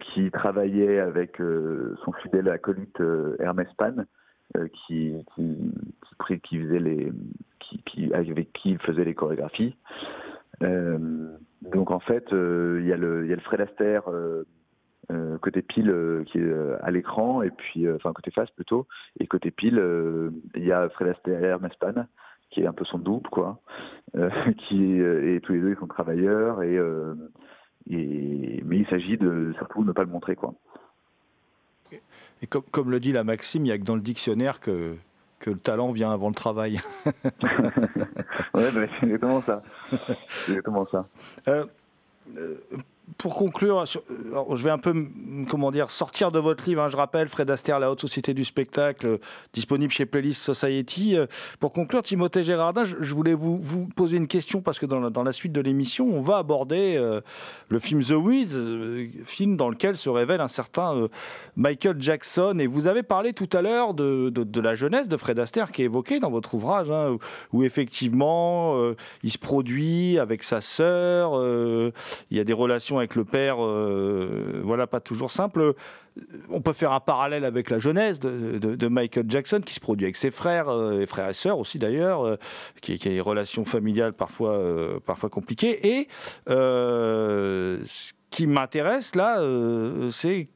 [0.00, 3.00] qui travaillait avec euh, son fidèle acolyte
[3.38, 3.94] Hermès Pan,
[4.86, 5.24] qui,
[6.50, 7.12] faisait les,
[7.60, 9.76] qui, avec qui il faisait les chorégraphies.
[10.60, 14.08] donc en fait, il y, a le, Fred Astaire
[15.10, 18.86] euh, côté pile euh, qui est euh, à l'écran et puis enfin côté face plutôt
[19.18, 19.82] et côté pile
[20.54, 22.04] il y a Fred Astaire Mespan
[22.50, 23.58] qui est un peu son double quoi
[24.68, 26.62] qui et tous les deux ils sont travailleurs
[27.90, 30.54] et mais il s'agit de surtout ne pas le montrer quoi
[32.42, 34.96] et comme, comme le dit la Maxime il y a que dans le dictionnaire que
[35.40, 36.80] que le talent vient avant le travail.
[37.06, 39.62] ouais, bah, c'est exactement ça.
[40.26, 41.06] C'est exactement ça.
[41.46, 41.64] Euh,
[43.16, 44.94] pour conclure, je vais un peu,
[45.48, 46.82] comment dire, sortir de votre livre.
[46.82, 49.18] Hein, je rappelle, Fred Astaire, La Haute Société du Spectacle,
[49.52, 51.16] disponible chez Playlist Society.
[51.16, 51.26] Euh,
[51.58, 55.52] pour conclure, Timothée Gérardin, je voulais vous, poser une question parce que dans la, suite
[55.52, 57.20] de l'émission, on va aborder euh,
[57.68, 61.08] le film The Wiz, euh, film dans lequel se révèle un certain
[61.56, 62.58] Michael Jackson.
[62.58, 65.86] Et vous avez parlé tout à l'heure de, la jeunesse de Fred Astaire qui est
[65.86, 67.16] évoquée dans votre ouvrage, hein,
[67.52, 68.76] où, où, effectivement
[69.22, 71.32] il se produit avec sa sœur,
[72.30, 75.74] il y a des relations avec le père, euh, voilà, pas toujours simple.
[76.50, 80.16] On peut faire un parallèle avec la jeunesse de, Michael Jackson, qui se produit avec
[80.16, 82.36] ses frères, euh, et frères et sœurs aussi d'ailleurs, euh,
[82.80, 85.86] qui, qui, a des relations familiales parfois, euh, parfois compliquées.
[85.86, 86.08] Et
[86.46, 89.40] ce qui m'intéresse là,
[90.10, 90.48] c'est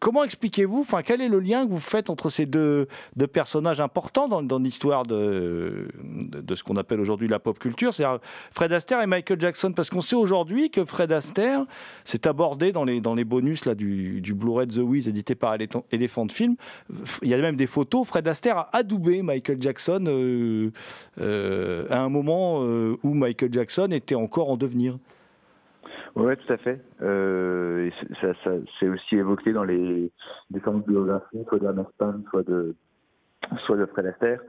[0.00, 3.80] Comment expliquez-vous, enfin, quel est le lien que vous faites entre ces deux, deux personnages
[3.80, 8.18] importants dans, l'histoire de, de, de, ce qu'on appelle aujourd'hui la pop culture, c'est-à-dire
[8.50, 11.64] Fred Astaire et Michael Jackson Parce qu'on sait aujourd'hui que Fred Astaire
[12.04, 15.56] s'est abordé dans les, dans les bonus là, du, du Blu-ray The Wiz édité par
[15.92, 16.56] Elephant Film.
[17.22, 18.06] Il y a même des photos.
[18.06, 20.70] Fred Astaire a adoubé Michael Jackson euh,
[21.20, 24.98] euh, à un moment euh, où Michael Jackson était encore en devenir.
[26.18, 26.80] Oui, tout à fait.
[27.00, 28.50] Euh, ça,
[28.80, 30.10] c'est aussi évoqué dans les
[30.50, 32.74] différentes biographies, soit de Span, soit de,
[33.64, 34.40] soit de Fred Astaire,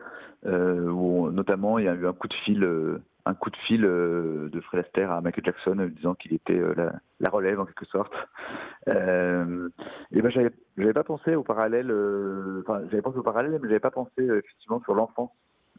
[0.47, 3.57] euh, où notamment il y a eu un coup de fil, euh, un coup de
[3.67, 7.85] fil de Fred Astaire à Michael Jackson, disant qu'il était la, la, relève en quelque
[7.85, 8.13] sorte.
[8.87, 8.91] et
[10.21, 11.93] ben j'avais, j'avais pas pensé au parallèle,
[12.61, 15.29] enfin j'avais pensé au parallèle, mais j'avais pas pensé effectivement sur l'enfance.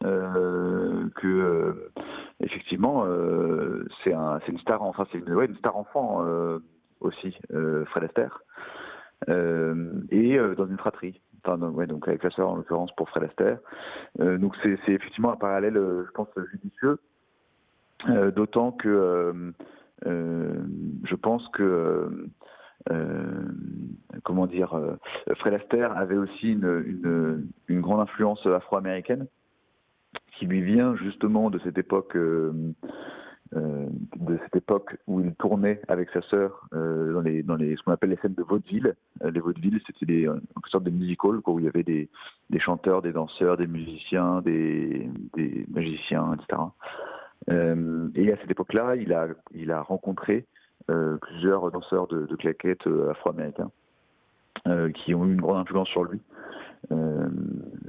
[0.03, 1.91] Euh, que euh,
[2.39, 5.03] effectivement euh, c'est un, une star enfant
[7.01, 7.37] aussi
[7.87, 8.41] Fred Astaire.
[9.27, 11.21] Et dans une fratrie.
[11.43, 13.59] Enfin donc avec la sœur en l'occurrence pour Fred Astaire.
[14.17, 16.99] Donc c'est effectivement un parallèle je pense judicieux.
[18.35, 19.53] D'autant que
[20.05, 22.27] je pense que
[24.23, 24.79] comment dire,
[25.37, 29.27] Fred Astaire avait aussi une grande influence afro-américaine
[30.41, 32.51] qui lui vient justement de cette époque euh,
[33.55, 37.75] euh, de cette époque où il tournait avec sa sœur euh, dans les dans les
[37.75, 38.95] ce qu'on appelle les scènes de vaudeville.
[39.23, 40.39] Les vaudevilles, c'était des en
[40.71, 42.09] sorte de musical quoi, où il y avait des
[42.59, 45.07] chanteurs, des danseurs, des musiciens, des
[45.69, 46.59] magiciens, etc.
[48.15, 50.47] Et à cette époque-là, il a rencontré
[51.21, 53.69] plusieurs danseurs de, de claquettes afro-américains
[54.95, 56.19] qui ont eu une grande influence sur lui.
[56.91, 57.29] Euh,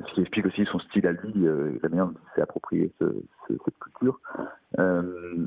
[0.07, 2.93] ce qui explique aussi son style à lui, euh, la manière dont il s'est approprié
[3.01, 3.05] ce,
[3.49, 4.21] ce, cette culture.
[4.79, 5.47] Euh,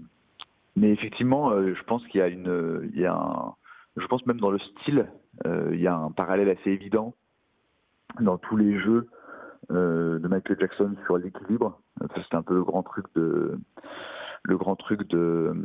[0.75, 2.49] mais effectivement, je pense qu'il y a une,
[3.07, 3.53] un,
[3.95, 5.07] je pense même dans le style,
[5.45, 7.13] il y a un parallèle assez évident
[8.19, 9.07] dans tous les jeux
[9.69, 11.79] de Michael Jackson sur l'équilibre.
[12.15, 13.57] C'est un peu le grand truc de,
[14.43, 15.55] le grand truc de,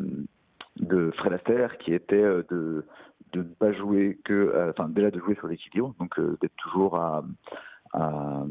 [1.17, 2.85] Fred Astaire qui était de
[3.33, 7.25] de ne pas jouer que, enfin déjà de jouer sur l'équilibre, donc d'être toujours à,
[7.93, 8.45] à,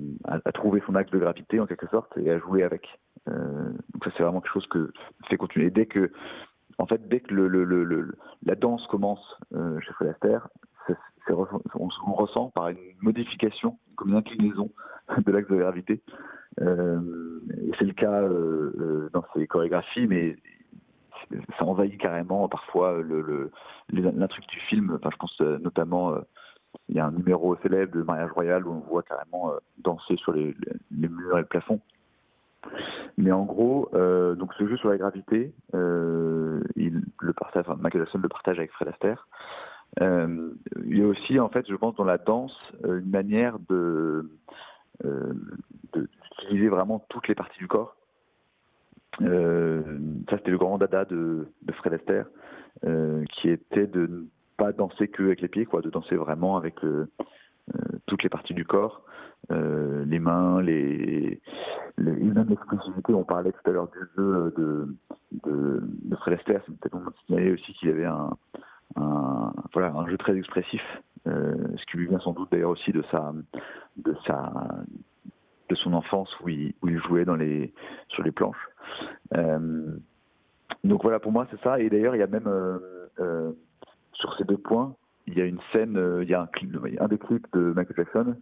[0.53, 2.99] trouver son axe de gravité en quelque sorte et à jouer avec.
[3.27, 4.91] Euh, donc ça c'est vraiment quelque chose que
[5.29, 5.69] fait continuer.
[5.69, 6.11] dès que,
[6.77, 10.47] en fait, dès que la danse commence euh, chez Astaire,
[11.29, 14.71] on, on, ressent par une modification, comme une inclinaison
[15.17, 16.01] de l'axe de gravité.
[16.61, 17.39] Euh,
[17.77, 20.35] c'est le cas euh, dans ses chorégraphies, mais
[21.59, 23.01] ça envahit carrément parfois
[23.91, 24.95] l'intrigue du film.
[24.95, 26.15] Enfin, je pense notamment
[26.89, 30.15] il y a un numéro célèbre de mariage royal où on voit carrément euh, danser
[30.17, 30.55] sur les,
[30.91, 31.79] murs et le plafond.
[33.17, 38.19] Mais en gros, euh, donc ce jeu sur la gravité, euh, le partage, Michael Jackson
[38.21, 39.27] le partage avec Fred Astaire.
[40.01, 44.29] Il y a aussi, en fait, je pense, dans la danse, une manière de
[45.93, 47.95] d'utiliser vraiment toutes les parties du corps.
[49.19, 52.27] Ça, c'était le grand dada de, de Fred Astaire,
[52.83, 54.27] qui était de
[54.59, 57.09] pas danser que avec les pieds, quoi, de danser vraiment avec euh,
[57.73, 59.01] euh, toutes les parties du corps,
[59.51, 61.41] euh, les mains, les,
[61.97, 63.13] les même l'expressivité.
[63.13, 64.97] On parlait tout à l'heure du jeu de,
[65.45, 65.83] de, de.
[66.35, 68.35] C'est peut-être de signaler aussi qu'il avait un,
[69.73, 70.81] voilà, un jeu très expressif,
[71.25, 73.33] ce qui lui vient sans doute d'ailleurs aussi de sa,
[73.97, 74.51] de sa,
[75.69, 76.73] de son enfance où il,
[77.07, 77.73] jouait dans les,
[78.09, 78.69] sur les planches.
[80.83, 81.79] Donc voilà, pour moi c'est ça.
[81.79, 82.49] Et d'ailleurs, il y a même
[84.19, 84.95] sur ces deux points,
[85.27, 87.73] il y a une scène, euh, il y a un clip, un des clips de
[87.75, 88.35] Michael Jackson,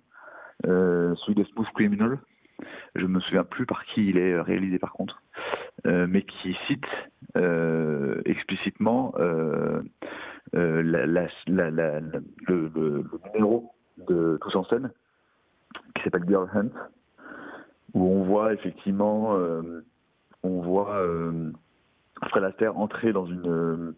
[0.65, 2.19] euh, celui de Smooth Criminal.
[2.95, 5.21] Je me souviens plus par qui il est réalisé par contre,
[5.85, 6.85] euh, mais qui cite
[7.35, 9.81] euh, explicitement euh,
[10.55, 11.27] euh, la, la,
[11.69, 13.03] la, le, le-
[13.33, 13.71] numéro
[14.07, 14.91] de Tous en scène
[15.95, 16.69] qui s'appelle Girl Hunt,
[17.93, 19.83] où on voit effectivement, euh,
[20.43, 21.51] on voit euh,
[22.25, 23.95] Fred Astaire entrer dans une euh,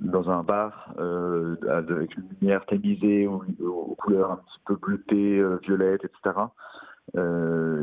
[0.00, 5.56] dans un bar euh, avec une lumière tamisée aux, couleurs un petit peu bleutées, euh,
[5.62, 6.36] violettes, etc.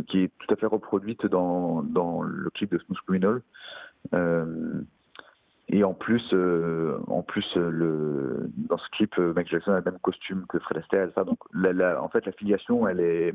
[0.07, 3.41] qui est tout à fait reproduite dans, dans le clip de Smooth Criminal.
[5.69, 6.35] Et en plus,
[7.07, 11.09] en plus, le, dans ce clip, Michael Jackson a le même costume que Fred Astaire.
[11.25, 13.33] donc, en fait, la filiation, elle est,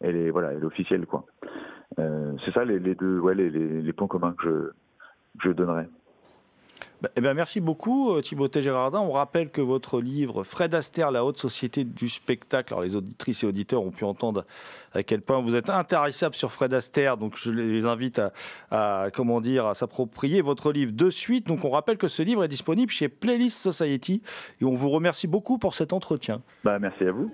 [0.00, 1.26] elle est, voilà, elle est officielle, quoi.
[1.96, 4.72] C'est ça les, les deux, ouais, les, les, les points communs que je,
[5.42, 5.88] je donnerais.
[7.02, 9.00] Bah, eh ben, merci beaucoup euh, Timothée Gérardin.
[9.00, 13.42] On rappelle que votre livre Fred Astaire, la haute société du spectacle, alors les auditrices
[13.42, 14.46] et auditeurs ont pu entendre
[14.94, 18.32] à quel point vous êtes intarissable sur Fred Astaire, donc je les invite à,
[18.70, 21.46] à, comment dire à s'approprier votre livre de suite.
[21.46, 24.22] Donc on rappelle que ce livre est disponible chez Playlist Society
[24.62, 26.40] et on vous remercie beaucoup pour cet entretien.
[26.64, 27.12] Bah, merci à.
[27.12, 27.30] Vous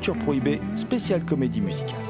[0.00, 2.09] Culture Prohibée, spéciale comédie musicale.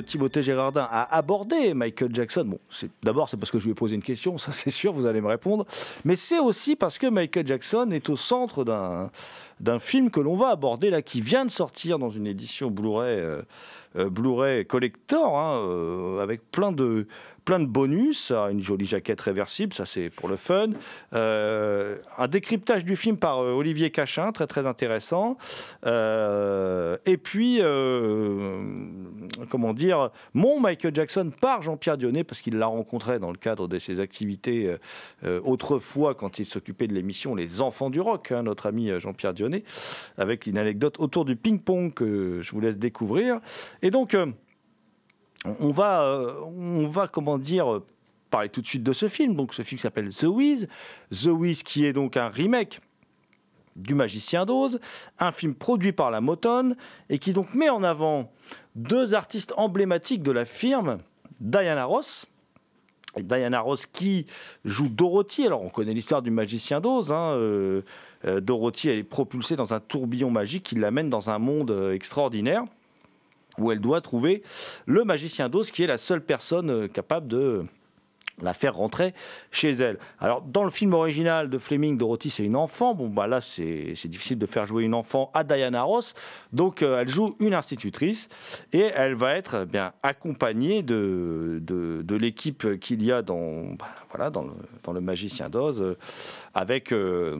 [0.00, 3.74] Timothée Gérardin a abordé Michael Jackson, bon, c'est d'abord c'est parce que je lui ai
[3.74, 5.66] posé une question, ça c'est sûr, vous allez me répondre,
[6.04, 9.10] mais c'est aussi parce que Michael Jackson est au centre d'un
[9.60, 13.20] d'un film que l'on va aborder là, qui vient de sortir dans une édition Blu-ray
[13.20, 13.42] euh,
[13.96, 17.06] euh, Blu-ray collector, hein, euh, avec plein de
[17.44, 20.68] plein de bonus, une jolie jaquette réversible, ça c'est pour le fun.
[21.12, 25.38] Un décryptage du film par Olivier Cachin, très très intéressant.
[25.82, 27.62] Et puis,
[29.48, 33.66] comment dire, mon Michael Jackson par Jean-Pierre Dionnet, parce qu'il l'a rencontré dans le cadre
[33.66, 34.76] de ses activités
[35.24, 39.47] autrefois quand il s'occupait de l'émission Les Enfants du Rock, hein, notre ami Jean-Pierre Dionnet,
[40.16, 43.40] avec une anecdote autour du ping-pong que je vous laisse découvrir.
[43.82, 44.26] Et donc, euh,
[45.60, 47.80] on va, euh, on va, comment dire,
[48.30, 49.34] parler tout de suite de ce film.
[49.34, 50.68] Donc, ce film s'appelle The Wiz.
[51.10, 52.80] The Wiz, qui est donc un remake
[53.78, 54.80] du Magicien d'Oz,
[55.18, 56.76] un film produit par la Motown
[57.08, 58.30] et qui donc met en avant
[58.74, 60.98] deux artistes emblématiques de la firme,
[61.40, 62.26] Diana Ross.
[63.16, 64.26] Et Diana Ross qui
[64.64, 65.46] joue Dorothy.
[65.46, 67.10] Alors on connaît l'histoire du Magicien d'Oz.
[67.10, 67.82] Hein, euh,
[68.24, 72.64] Dorothy elle est propulsée dans un tourbillon magique qui l'amène dans un monde euh, extraordinaire
[73.58, 74.42] où elle doit trouver
[74.86, 77.64] le Magicien d'Oz qui est la seule personne euh, capable de
[78.42, 79.14] la faire rentrer
[79.50, 79.98] chez elle.
[80.18, 82.94] Alors, dans le film original de Fleming, Dorothy, c'est une enfant.
[82.94, 86.14] Bon, bah là, c'est difficile de faire jouer une enfant à Diana Ross.
[86.52, 88.28] Donc, euh, elle joue une institutrice
[88.72, 93.86] et elle va être eh bien accompagnée de, de, l'équipe qu'il y a dans, bah,
[94.10, 95.96] voilà, dans, le, dans le Magicien d'Oz, euh,
[96.54, 97.36] avec, euh,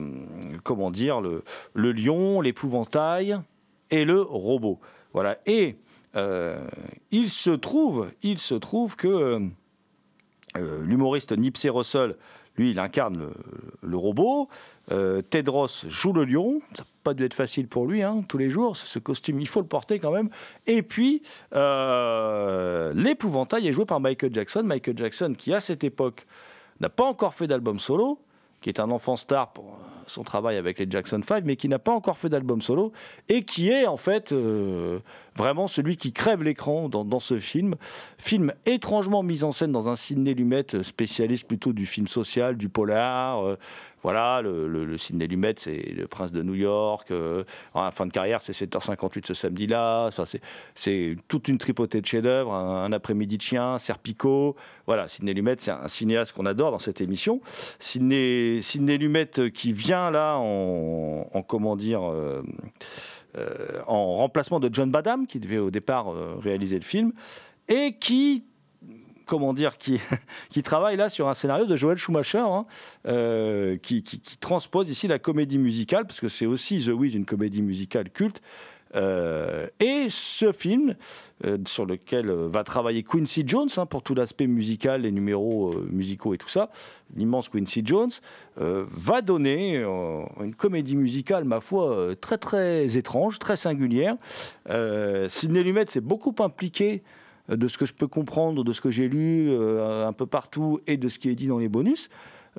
[0.63, 1.43] comment dire, le,
[1.73, 3.37] le lion, l'épouvantail
[3.91, 4.79] et le robot.
[5.13, 5.37] Voilà.
[5.45, 5.77] Et
[7.11, 9.49] il se trouve, il se trouve que
[10.57, 12.15] euh, l'humoriste Nipsey Russell,
[12.57, 13.29] lui, il incarne
[13.81, 14.49] le, robot.
[14.91, 16.59] Euh, Ted Ross joue le lion.
[16.73, 18.75] Ça n'a pas dû être facile pour lui, hein, tous les jours.
[18.75, 20.29] Ce costume, il faut le porter quand même.
[20.67, 21.21] Et puis,
[21.55, 24.63] euh, l'épouvantail est joué par Michael Jackson.
[24.63, 26.25] Michael Jackson, qui à cette époque
[26.81, 28.19] n'a pas encore fait d'album solo,
[28.59, 29.79] qui est un enfant star pour
[30.09, 32.91] son travail avec les Jackson 5, mais qui n'a pas encore fait d'album solo,
[33.27, 34.99] et qui est en fait euh,
[35.35, 37.75] vraiment celui qui crève l'écran dans, ce film.
[38.17, 42.69] Film étrangement mis en scène dans un Sidney Lumet, spécialiste plutôt du film social, du
[42.69, 43.45] polar.
[43.45, 43.55] euh,
[44.01, 47.11] voilà, le, le, le Sidney Lumet, c'est le prince de New York.
[47.11, 47.43] euh,
[47.73, 50.09] en fin de carrière, c'est 7h58 ce samedi-là.
[50.75, 52.53] C'est- toute une tripotée de chefs-d'œuvre.
[52.53, 54.55] Un, après-midi de chien, Serpico.
[54.87, 57.41] Voilà, Sidney Lumet, c'est un cinéaste qu'on adore dans cette émission.
[57.77, 62.01] Sidney, Sidney Lumet euh, qui vient là en, en comment dire.
[62.09, 62.41] euh,
[63.37, 67.13] euh, en remplacement de John Badham, qui devait au départ euh, réaliser le film,
[67.67, 68.43] et qui
[69.27, 69.99] comment dire, qui,
[70.49, 72.65] qui travaille là sur un scénario de Joel Schumacher, hein,
[73.83, 77.25] qui, qui- qui transpose ici la comédie musicale, parce que c'est aussi The Wiz, une
[77.25, 78.41] comédie musicale culte.
[78.95, 80.95] Euh, et ce film,
[81.45, 85.75] euh, sur lequel euh, va travailler Quincy Jones hein, pour tout l'aspect musical, les numéros
[85.91, 86.69] musicaux et tout ça,
[87.15, 88.11] l'immense Quincy Jones,
[88.57, 94.17] va donner une comédie musicale, ma foi, très très étrange, très singulière.
[95.29, 97.01] Sidney Lumet s'est beaucoup impliqué
[97.47, 100.97] de ce que je peux comprendre, de ce que j'ai lu un peu partout et
[100.97, 102.09] de ce qui est dit dans les bonus.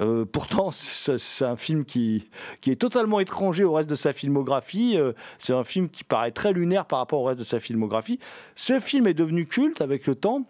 [0.01, 2.29] Euh, pourtant, c'est un film qui,
[2.61, 4.97] qui est totalement étranger au reste de sa filmographie.
[4.97, 8.19] Euh, c'est un film qui paraît très lunaire par rapport au reste de sa filmographie.
[8.55, 10.47] Ce film est devenu culte avec le temps.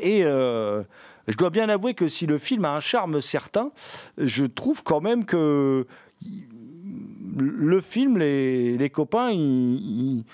[0.00, 0.82] Et euh,
[1.28, 3.70] je dois bien avouer que si le film a un charme certain,
[4.18, 5.86] je trouve quand même que
[7.36, 10.24] le film, les, les copains, ils-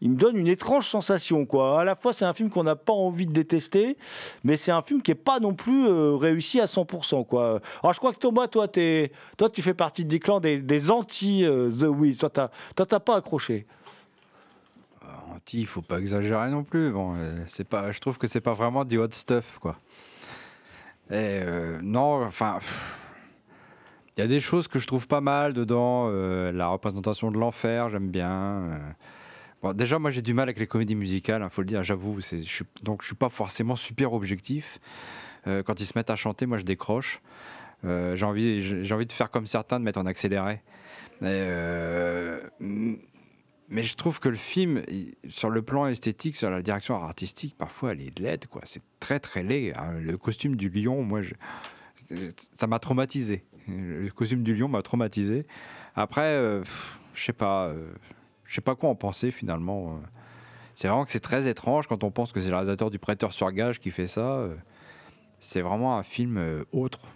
[0.00, 1.44] ils me donnent une étrange sensation.
[1.46, 1.80] Quoi.
[1.80, 3.96] À la fois, c'est un film qu'on n'a pas envie de détester,
[4.44, 7.26] mais c'est un film qui n'est pas non plus euh, réussi à 100%.
[7.26, 7.60] Quoi.
[7.82, 11.82] Alors, je crois que Thomas, toi, t'es- toi tu fais partie du clan des, anti-The
[11.84, 12.18] Wiz.
[12.18, 12.30] Toi,
[12.86, 13.66] t'as pas accroché.
[15.34, 16.90] Anti, il faut pas exagérer non plus.
[16.90, 19.76] Bon, euh, c'est pas, je trouve que c'est pas vraiment du hot stuff, quoi.
[21.12, 22.58] Euh, non, enfin,
[24.16, 26.08] il y a des choses que je trouve pas mal dedans.
[26.08, 28.62] euh, la représentation de l'enfer, j'aime bien.
[29.74, 31.82] Déjà, moi, j'ai du mal avec les comédies musicales, il faut le dire.
[31.82, 32.18] J'avoue,
[32.82, 34.78] donc je suis pas forcément super objectif.
[35.46, 37.20] Euh, quand ils se mettent à chanter, moi, je décroche.
[37.84, 40.60] Euh, j'ai envie, envie de faire comme certains, de mettre en accéléré.
[41.22, 42.40] Euh,
[43.68, 47.54] mais je trouve que le film, il- sur le plan esthétique, sur la direction artistique,
[47.56, 48.44] parfois elle est laide.
[48.64, 49.72] C'est très très laid.
[49.76, 49.92] hein.
[50.00, 51.20] Le costume du lion, moi,
[52.54, 53.44] ça m'a traumatisé.
[53.68, 55.46] Le costume du lion m'a traumatisé.
[55.94, 56.62] Après, euh,
[57.14, 57.72] je sais pas,
[58.50, 59.94] je sais pas quoi en penser finalement.
[59.94, 60.06] euh.
[60.74, 63.32] C'est vraiment que c'est très étrange quand on pense que c'est le réalisateur du Prêteur
[63.32, 64.38] sur gage qui fait ça.
[64.38, 64.56] euh.
[65.38, 67.06] C'est vraiment un film euh, autre.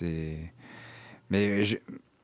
[0.00, 0.52] Mais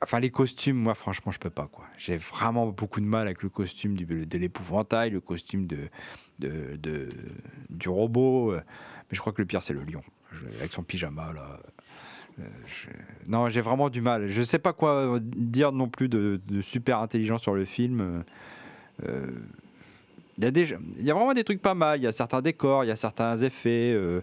[0.05, 1.85] Enfin, les costumes, moi, franchement, je peux pas, quoi.
[1.97, 8.53] J'ai vraiment beaucoup de mal avec le costume de l'épouvantail, le costume du robot.
[8.53, 8.63] Mais
[9.13, 10.03] je crois que le pire, c'est le lion.
[10.59, 11.61] Avec son pyjama, là.
[12.41, 12.45] Euh,
[13.29, 14.29] Non, j'ai vraiment du mal.
[14.29, 18.25] Je sais pas quoi dire non plus de, super intelligent sur le film.
[19.05, 19.27] Euh,
[20.39, 22.01] Il y, a des, y a vraiment des trucs pas mal.
[22.01, 24.23] Il y a certains décors, il y a certains effets, euh,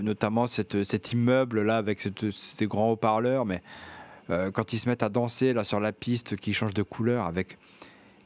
[0.00, 3.44] notamment cette, cet immeuble-là avec cette- ces grands haut-parleurs.
[3.44, 3.62] Mais
[4.52, 7.58] quand ils se mettent à danser là sur la piste qui change de couleur avec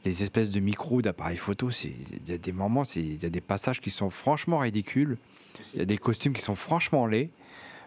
[0.05, 3.41] les espèces de micros d'appareils photo, il y a des moments, il y a des
[3.41, 5.17] passages qui sont franchement ridicules.
[5.73, 7.31] Il y a des costumes qui sont franchement laids.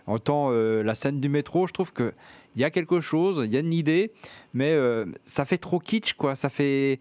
[0.09, 2.15] En tant euh, la scène du métro, je trouve que
[2.57, 4.11] il y a quelque chose, il y a une idée,
[4.55, 6.35] mais euh, ça fait trop kitsch, quoi.
[6.35, 6.99] Ça fait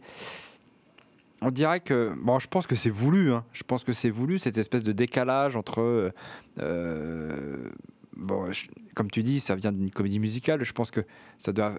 [1.41, 3.45] on dirait que bon je pense que c'est voulu hein.
[3.53, 6.11] je pense que c'est voulu cette espèce de décalage entre euh,
[6.57, 7.69] euh,
[8.15, 8.49] bon
[8.95, 11.01] comme tu dis ça vient d'une comédie musicale je pense que
[11.37, 11.75] ça doit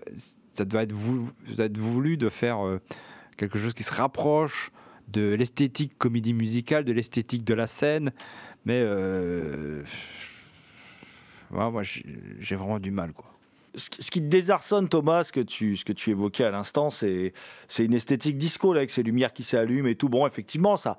[0.53, 2.59] ça doit être voulu, de faire
[3.37, 4.71] quelque chose qui se rapproche
[5.09, 8.13] de l'esthétique comédie musicale, de l'esthétique de la scène.
[8.65, 9.83] Mais euh,
[11.53, 13.13] ouais, moi, j'ai vraiment du mal.
[13.13, 13.25] Quoi.
[13.75, 16.51] Ce qui ce qui te désarçonne, Thomas, ce que tu, ce que tu évoquais à
[16.51, 17.33] l'instant, c'est
[17.69, 20.09] c'est une esthétique disco, là, avec ces lumières qui s'allument et tout.
[20.09, 20.97] Bon, effectivement, ça.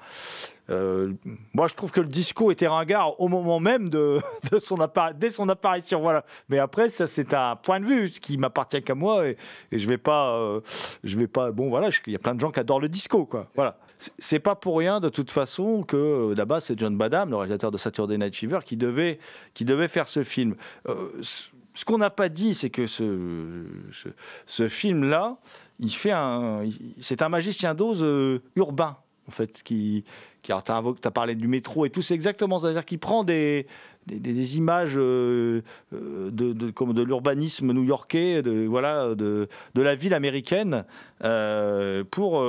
[0.69, 1.11] euh,
[1.53, 4.19] moi, je trouve que le disco était ringard au moment même de,
[4.51, 4.77] de son
[5.15, 5.99] dès son apparition.
[6.01, 6.23] Voilà.
[6.47, 9.27] Mais après, ça, c'est un point de vue, ce qui m'appartient qu'à moi.
[9.27, 9.35] Et,
[9.71, 10.37] et je vais pas.
[10.37, 10.61] euh,
[11.03, 11.51] je vais pas.
[11.51, 13.47] Bon, voilà, il y a plein de gens qui adorent le disco, quoi.
[13.55, 13.77] Voilà.
[14.17, 17.69] C'est- pas pour rien, de toute façon, que euh, là-bas, c'est John Badham, le réalisateur
[17.71, 19.19] de Saturday Night Fever, qui devait,
[19.53, 20.55] qui devait faire ce film.
[20.87, 21.49] Euh, ce-
[21.85, 24.09] qu'on n'a pas dit, c'est que ce, ce,
[24.45, 25.37] ce film-là,
[25.79, 26.63] il fait un,
[26.99, 28.97] c'est un magicien d'ose euh, urbain,
[29.29, 30.03] en fait, qui,
[30.41, 33.67] qui alors, t'as, parlé du métro et tout, c'est exactement, c'est-à-dire qu'il prend des,
[34.07, 35.61] des, images euh,
[35.93, 40.83] euh, de, comme de l'urbanisme new-yorkais, de, voilà, de, de la ville américaine,
[41.23, 42.43] euh, pour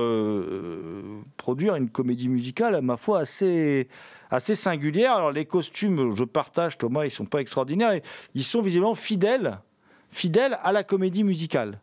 [1.36, 3.86] produire une comédie musicale, à ma foi, assez,
[4.30, 5.12] assez singulière.
[5.12, 8.00] Alors les costumes, je partage Thomas, ils sont pas extraordinaires,
[8.34, 9.58] ils sont visiblement fidèles,
[10.10, 11.78] fidèles à la comédie musicale.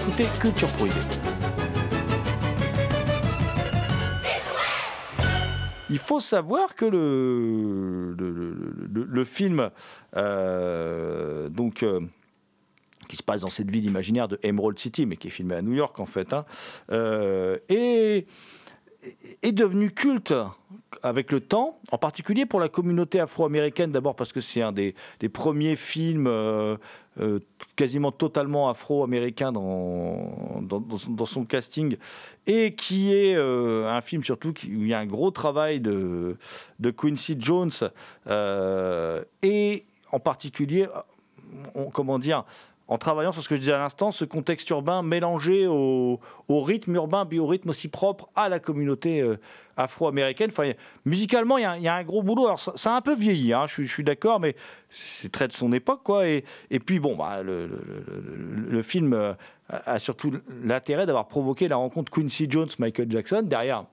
[0.00, 0.94] Écoutez Culture Prohibée.
[5.90, 8.30] Il faut savoir que le, le,
[8.92, 9.70] le- le- film,
[10.16, 12.00] euh, donc, euh,
[13.08, 15.62] qui se passe dans cette ville imaginaire de Emerald City, mais qui est filmé à
[15.62, 16.44] New York en fait, hein,
[16.92, 18.28] euh, est,
[19.42, 20.34] est devenu culte
[21.02, 24.94] avec le temps, en particulier pour la communauté afro-américaine, d'abord parce que c'est un des,
[25.32, 26.76] premiers films euh,
[27.20, 27.40] euh,
[27.76, 31.96] quasiment totalement afro-américain dans, dans, son- casting,
[32.46, 36.36] et qui est euh, un film surtout où il y a un gros travail de,
[36.78, 37.70] de Quincy Jones,
[39.42, 40.86] et en particulier,
[41.92, 42.44] comment dire,
[42.90, 46.18] en travaillant sur ce que je disais à l'instant, ce contexte urbain mélangé au,
[46.48, 49.38] rythme urbain, rythme aussi propre à la communauté euh,
[49.76, 50.50] afro-américaine.
[50.50, 50.72] Enfin,
[51.04, 52.46] musicalement, il y, a un- gros boulot.
[52.46, 54.56] Alors, ça, a un peu vieilli, hein, je, suis- d'accord, mais
[54.88, 56.26] c'est très de son époque, quoi.
[56.26, 56.42] Et,
[56.84, 59.34] puis, bon, bah, le film euh,
[59.68, 60.32] a a surtout
[60.64, 63.42] l'intérêt d'avoir provoqué la rencontre Quincy Jones-Michael Jackson.
[63.44, 63.84] Derrière,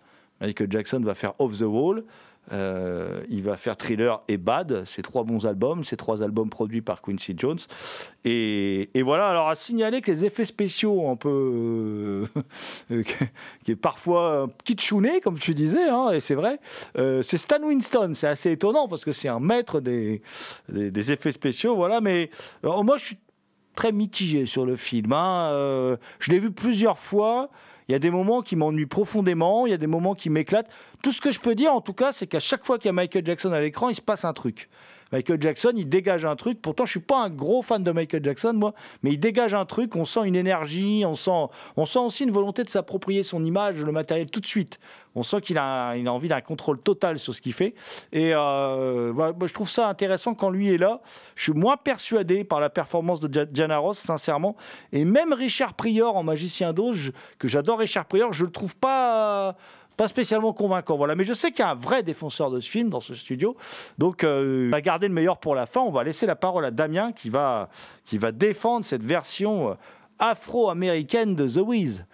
[0.41, 2.04] Michael Jackson va faire Off the Wall.
[2.52, 6.82] Euh, il va faire Thriller et Bad, ces trois bons albums, ces trois albums produits
[6.82, 7.60] par Quincy Jones.
[8.24, 12.26] Et, voilà, alors à signaler que les effets spéciaux un peu.
[12.91, 13.04] euh,
[13.64, 16.60] qui est parfois kitschouné, comme tu disais, hein, et c'est vrai,
[16.98, 18.12] euh, c'est Stan Winston.
[18.14, 20.22] C'est assez étonnant parce que c'est un maître des,
[21.12, 22.02] effets spéciaux, voilà.
[22.02, 22.30] Mais
[22.64, 23.18] moi, je suis
[23.78, 25.14] très mitigé sur le film.
[25.14, 25.52] hein.
[25.52, 27.50] Euh, je l'ai vu plusieurs fois.
[27.88, 30.70] Il y a des moments qui m'ennuient profondément, il y a des moments qui m'éclatent.
[31.02, 32.90] Tout ce que je peux dire, en tout cas, c'est qu'à chaque fois qu'il y
[32.90, 34.70] a Michael Jackson à l'écran, il se passe un truc.
[35.12, 36.62] Michael Jackson, il dégage un truc.
[36.62, 39.66] Pourtant, je suis pas un gros fan de Michael Jackson, moi, mais il dégage un
[39.66, 39.95] truc.
[39.95, 43.84] On sent une énergie, on sent, on sent aussi une volonté de s'approprier son image,
[43.84, 44.80] le matériel tout de suite.
[45.16, 47.74] On sent qu'il a, il a envie d'un contrôle total sur ce qu'il fait.
[48.12, 49.14] Et euh,
[49.47, 51.01] je trouve ça intéressant quand lui est là.
[51.36, 54.55] Je suis moins persuadé par la performance de Dia- Diana Ross, sincèrement.
[54.91, 59.55] Et même Richard Prior en Magicien d'Oz, que j'adore Richard Prior, je le trouve pas
[59.98, 60.95] pas spécialement convaincant.
[60.95, 61.16] Voilà.
[61.16, 63.58] Mais je sais qu'il y a un vrai défenseur de ce film dans ce studio.
[63.98, 65.82] Donc, euh, on va garder le meilleur pour la fin.
[65.82, 67.70] On va laisser la parole à Damien qui va,
[68.06, 69.74] qui va défendre cette version euh,
[70.20, 72.06] afro-américaine de The Wiz.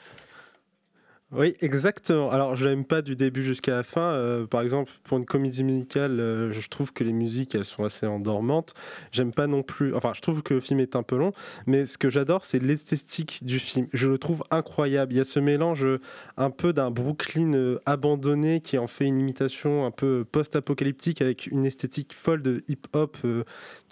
[1.36, 2.30] Oui, exactement.
[2.30, 4.12] Alors, je l'aime pas du début jusqu'à la fin.
[4.14, 7.84] Euh, par exemple, pour une comédie musicale, euh, je trouve que les musiques, elles sont
[7.84, 8.76] assez endormantes.
[9.12, 9.96] J'aime pas non plus.
[9.96, 11.32] Enfin, je trouve que le film est un peu long,
[11.66, 13.88] mais ce que j'adore, c'est l'esthétique du film.
[13.94, 15.14] Je le trouve incroyable.
[15.14, 16.00] Il y a ce mélange euh,
[16.38, 21.66] un peu d'un Brooklyn abandonné qui en fait une imitation un peu post-apocalyptique avec une
[21.66, 23.18] esthétique folle de hip-hop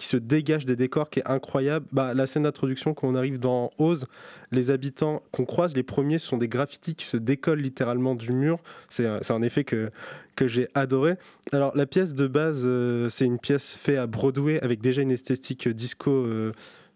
[0.02, 1.86] qui se dégage des décors qui est incroyable.
[1.92, 4.08] Bah, la scène d'introduction, quand on arrive dans Oz,
[4.52, 8.32] les habitants qu'on croise, les premiers, ce sont des graffitis qui se décollent littéralement du
[8.32, 8.58] mur.
[8.90, 9.92] C'est un, effet que,
[10.36, 11.18] que j'ai adoré.
[11.52, 15.12] Alors, la pièce de base, euh, c'est une pièce faite à Broadway avec déjà une
[15.12, 16.52] esthétique disco euh,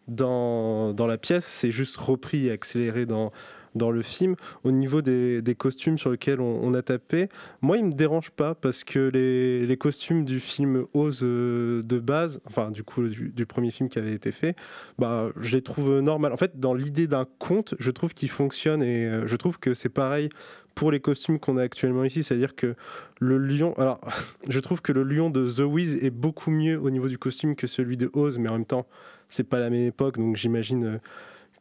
[0.07, 1.45] dans, dans la pièce.
[1.45, 3.31] C'est juste repris et accéléré dans,
[3.75, 4.35] dans le film.
[4.63, 7.29] Au niveau des, costumes sur lesquels on, a tapé,
[7.61, 12.41] moi, il me dérange pas parce que les, costumes du film Oz euh, de base,
[12.45, 14.55] enfin, du coup, du, premier film qui avait été fait,
[14.97, 16.33] bah, je les trouve normales.
[16.33, 19.73] En fait, dans l'idée d'un conte, je trouve qu'il fonctionne et euh, je trouve que
[19.73, 20.29] c'est pareil
[20.75, 22.75] pour les costumes qu'on a actuellement ici, c'est-à-dire que
[23.19, 24.01] le lion, alors
[24.49, 27.55] je trouve que le lion de The Wiz est beaucoup mieux au niveau du costume
[27.55, 28.85] que celui de Oz, mais en même temps,
[29.29, 30.97] c'est pas la même époque, donc j'imagine euh,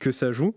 [0.00, 0.54] que ça joue.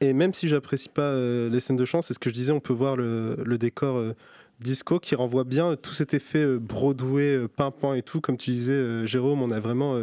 [0.00, 2.52] Et même si j'apprécie pas euh, les scènes de chant, c'est ce que je disais,
[2.52, 4.14] on peut voir le, décor euh,
[4.60, 8.20] disco qui renvoie bien tout cet effet euh, Broadway, pimpant et tout.
[8.20, 10.02] Comme tu disais, Jérôme, on a vraiment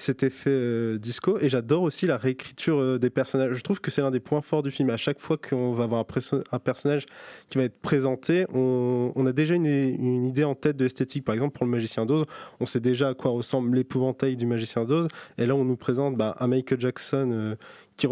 [0.00, 1.38] cet effet euh, disco.
[1.40, 3.54] Et j'adore aussi la réécriture euh, des personnages.
[3.54, 4.88] Je trouve que c'est l'un des points forts du film.
[4.90, 7.04] À chaque fois qu'on va avoir un, perso- un personnage
[7.48, 11.24] qui va être présenté, on, a déjà une, idée en tête de l'esthétique.
[11.24, 12.24] Par exemple, pour le magicien d'Oz,
[12.60, 15.08] on sait déjà à quoi ressemble l'épouvantail du magicien d'Oz.
[15.36, 17.54] Et là, on nous présente bah, un Michael Jackson euh,
[17.96, 18.08] qui,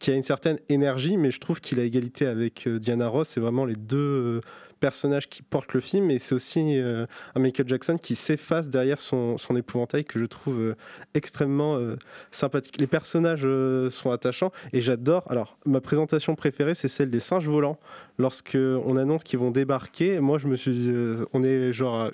[0.00, 3.28] qui a une certaine énergie, mais je trouve qu'il a égalité avec Diana Ross.
[3.28, 4.40] C'est vraiment les deux
[4.74, 6.10] personnages qui portent le film.
[6.10, 10.60] Et c'est aussi euh, un Michael Jackson qui s'efface derrière son, épouvantail que je trouve
[10.60, 10.76] euh,
[11.14, 11.96] extrêmement euh,
[12.30, 12.80] sympathique.
[12.80, 13.46] Les personnages
[13.90, 15.24] sont attachants et j'adore.
[15.28, 17.78] Alors, ma présentation préférée, c'est celle des singes volants.
[18.18, 20.92] Lorsque on annonce qu'ils vont débarquer, moi, je me suis dit,
[21.32, 22.10] on est genre à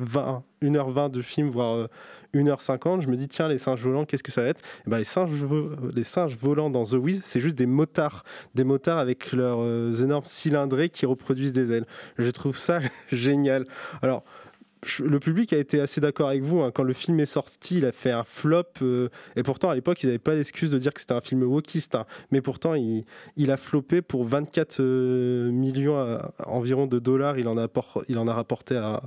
[0.00, 1.86] 1h20, 1h20 de film, voire euh,
[2.34, 3.02] 1h50.
[3.02, 4.60] Je me dis, tiens, les singes volants, qu'est-ce que ça va être?
[4.86, 5.30] Eh ben, les, singes
[5.94, 8.24] les singes volants dans The Wiz, c'est juste des motards.
[8.54, 11.86] Des motards avec leurs euh, énormes cylindrés qui reproduisent des ailes.
[12.18, 12.80] Je trouve ça
[13.12, 13.66] génial.
[14.02, 14.24] Alors,
[15.02, 16.60] le public a été assez d'accord avec vous.
[16.60, 16.70] hein.
[16.72, 18.62] Quand le film est sorti, il a fait un flop.
[18.82, 21.42] euh, et pourtant, à l'époque, ils n'avaient pas l'excuse de dire que c'était un film
[21.42, 21.94] wokiste.
[21.96, 22.06] hein.
[22.30, 23.04] Mais pourtant, il,
[23.36, 27.38] il a floppé pour 24 euh, millions environ de dollars.
[27.38, 27.66] Il en a,
[28.08, 29.02] il en a rapporté à,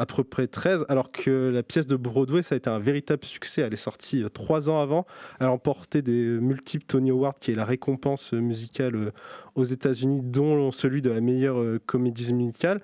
[0.00, 3.22] à peu près 13, alors que la pièce de Broadway, ça a été un véritable
[3.22, 3.60] succès.
[3.60, 5.06] Elle est sortie euh, trois ans avant.
[5.38, 9.10] Elle a remporté des multiples Tony Awards, qui est la récompense musicale euh,
[9.56, 12.80] aux États-Unis, dont celui de la meilleure euh, comédie musicale.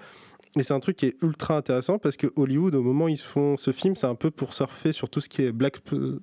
[0.59, 3.19] Et c'est un truc qui est ultra intéressant parce que Hollywood, au moment où ils
[3.19, 5.77] font ce film, c'est un peu pour surfer sur tout ce qui est black,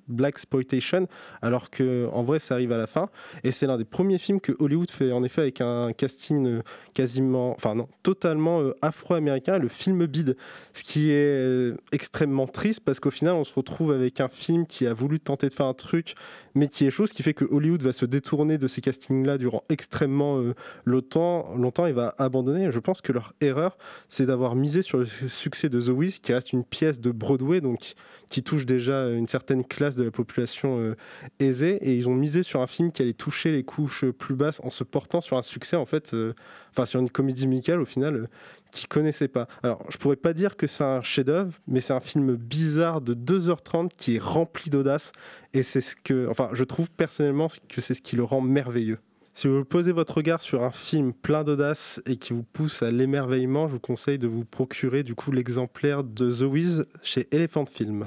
[0.08, 1.06] black exploitation,
[1.40, 3.08] alors que en vrai, ça arrive à la fin.
[3.44, 6.62] Et c'est l'un des premiers films que Hollywood fait en effet avec un casting euh,
[6.94, 10.36] quasiment, enfin non, totalement euh, afro-américain, le film bide.
[10.72, 14.66] Ce qui est euh, extrêmement triste parce qu'au final, on se retrouve avec un film
[14.66, 16.14] qui a voulu tenter de faire un truc,
[16.56, 19.62] mais qui est chose qui fait que Hollywood va se détourner de ces castings-là durant
[19.68, 20.42] extrêmement
[20.84, 22.72] longtemps, longtemps et va abandonner.
[22.72, 23.78] Je pense que leur erreur,
[24.08, 27.60] c'est d'avoir misé sur le succès de The Wiz, qui reste une pièce de Broadway,
[27.60, 27.94] donc
[28.30, 30.96] qui touche déjà une certaine classe de la population euh,
[31.38, 34.60] aisée, et ils ont misé sur un film qui allait toucher les couches plus basses
[34.64, 36.34] en se portant sur un succès, en fait, euh,
[36.70, 38.26] enfin sur une comédie musicale au final, euh,
[38.72, 39.46] qui connaissait pas.
[39.62, 43.14] Alors, je pourrais pas dire que c'est un chef-d'œuvre, mais c'est un film bizarre de
[43.14, 45.12] 2h30 qui est rempli d'audace,
[45.52, 48.98] et c'est ce que, enfin, je trouve personnellement que c'est ce qui le rend merveilleux.
[49.36, 52.92] Si vous posez votre regard sur un film plein d'audace et qui vous pousse à
[52.92, 57.66] l'émerveillement, je vous conseille de vous procurer du coup l'exemplaire de The Wiz chez Elephant
[57.66, 58.06] Film.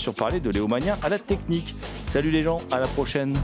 [0.00, 1.74] sûr parler de Léomania à la technique.
[2.06, 3.36] Salut les gens, à la prochaine.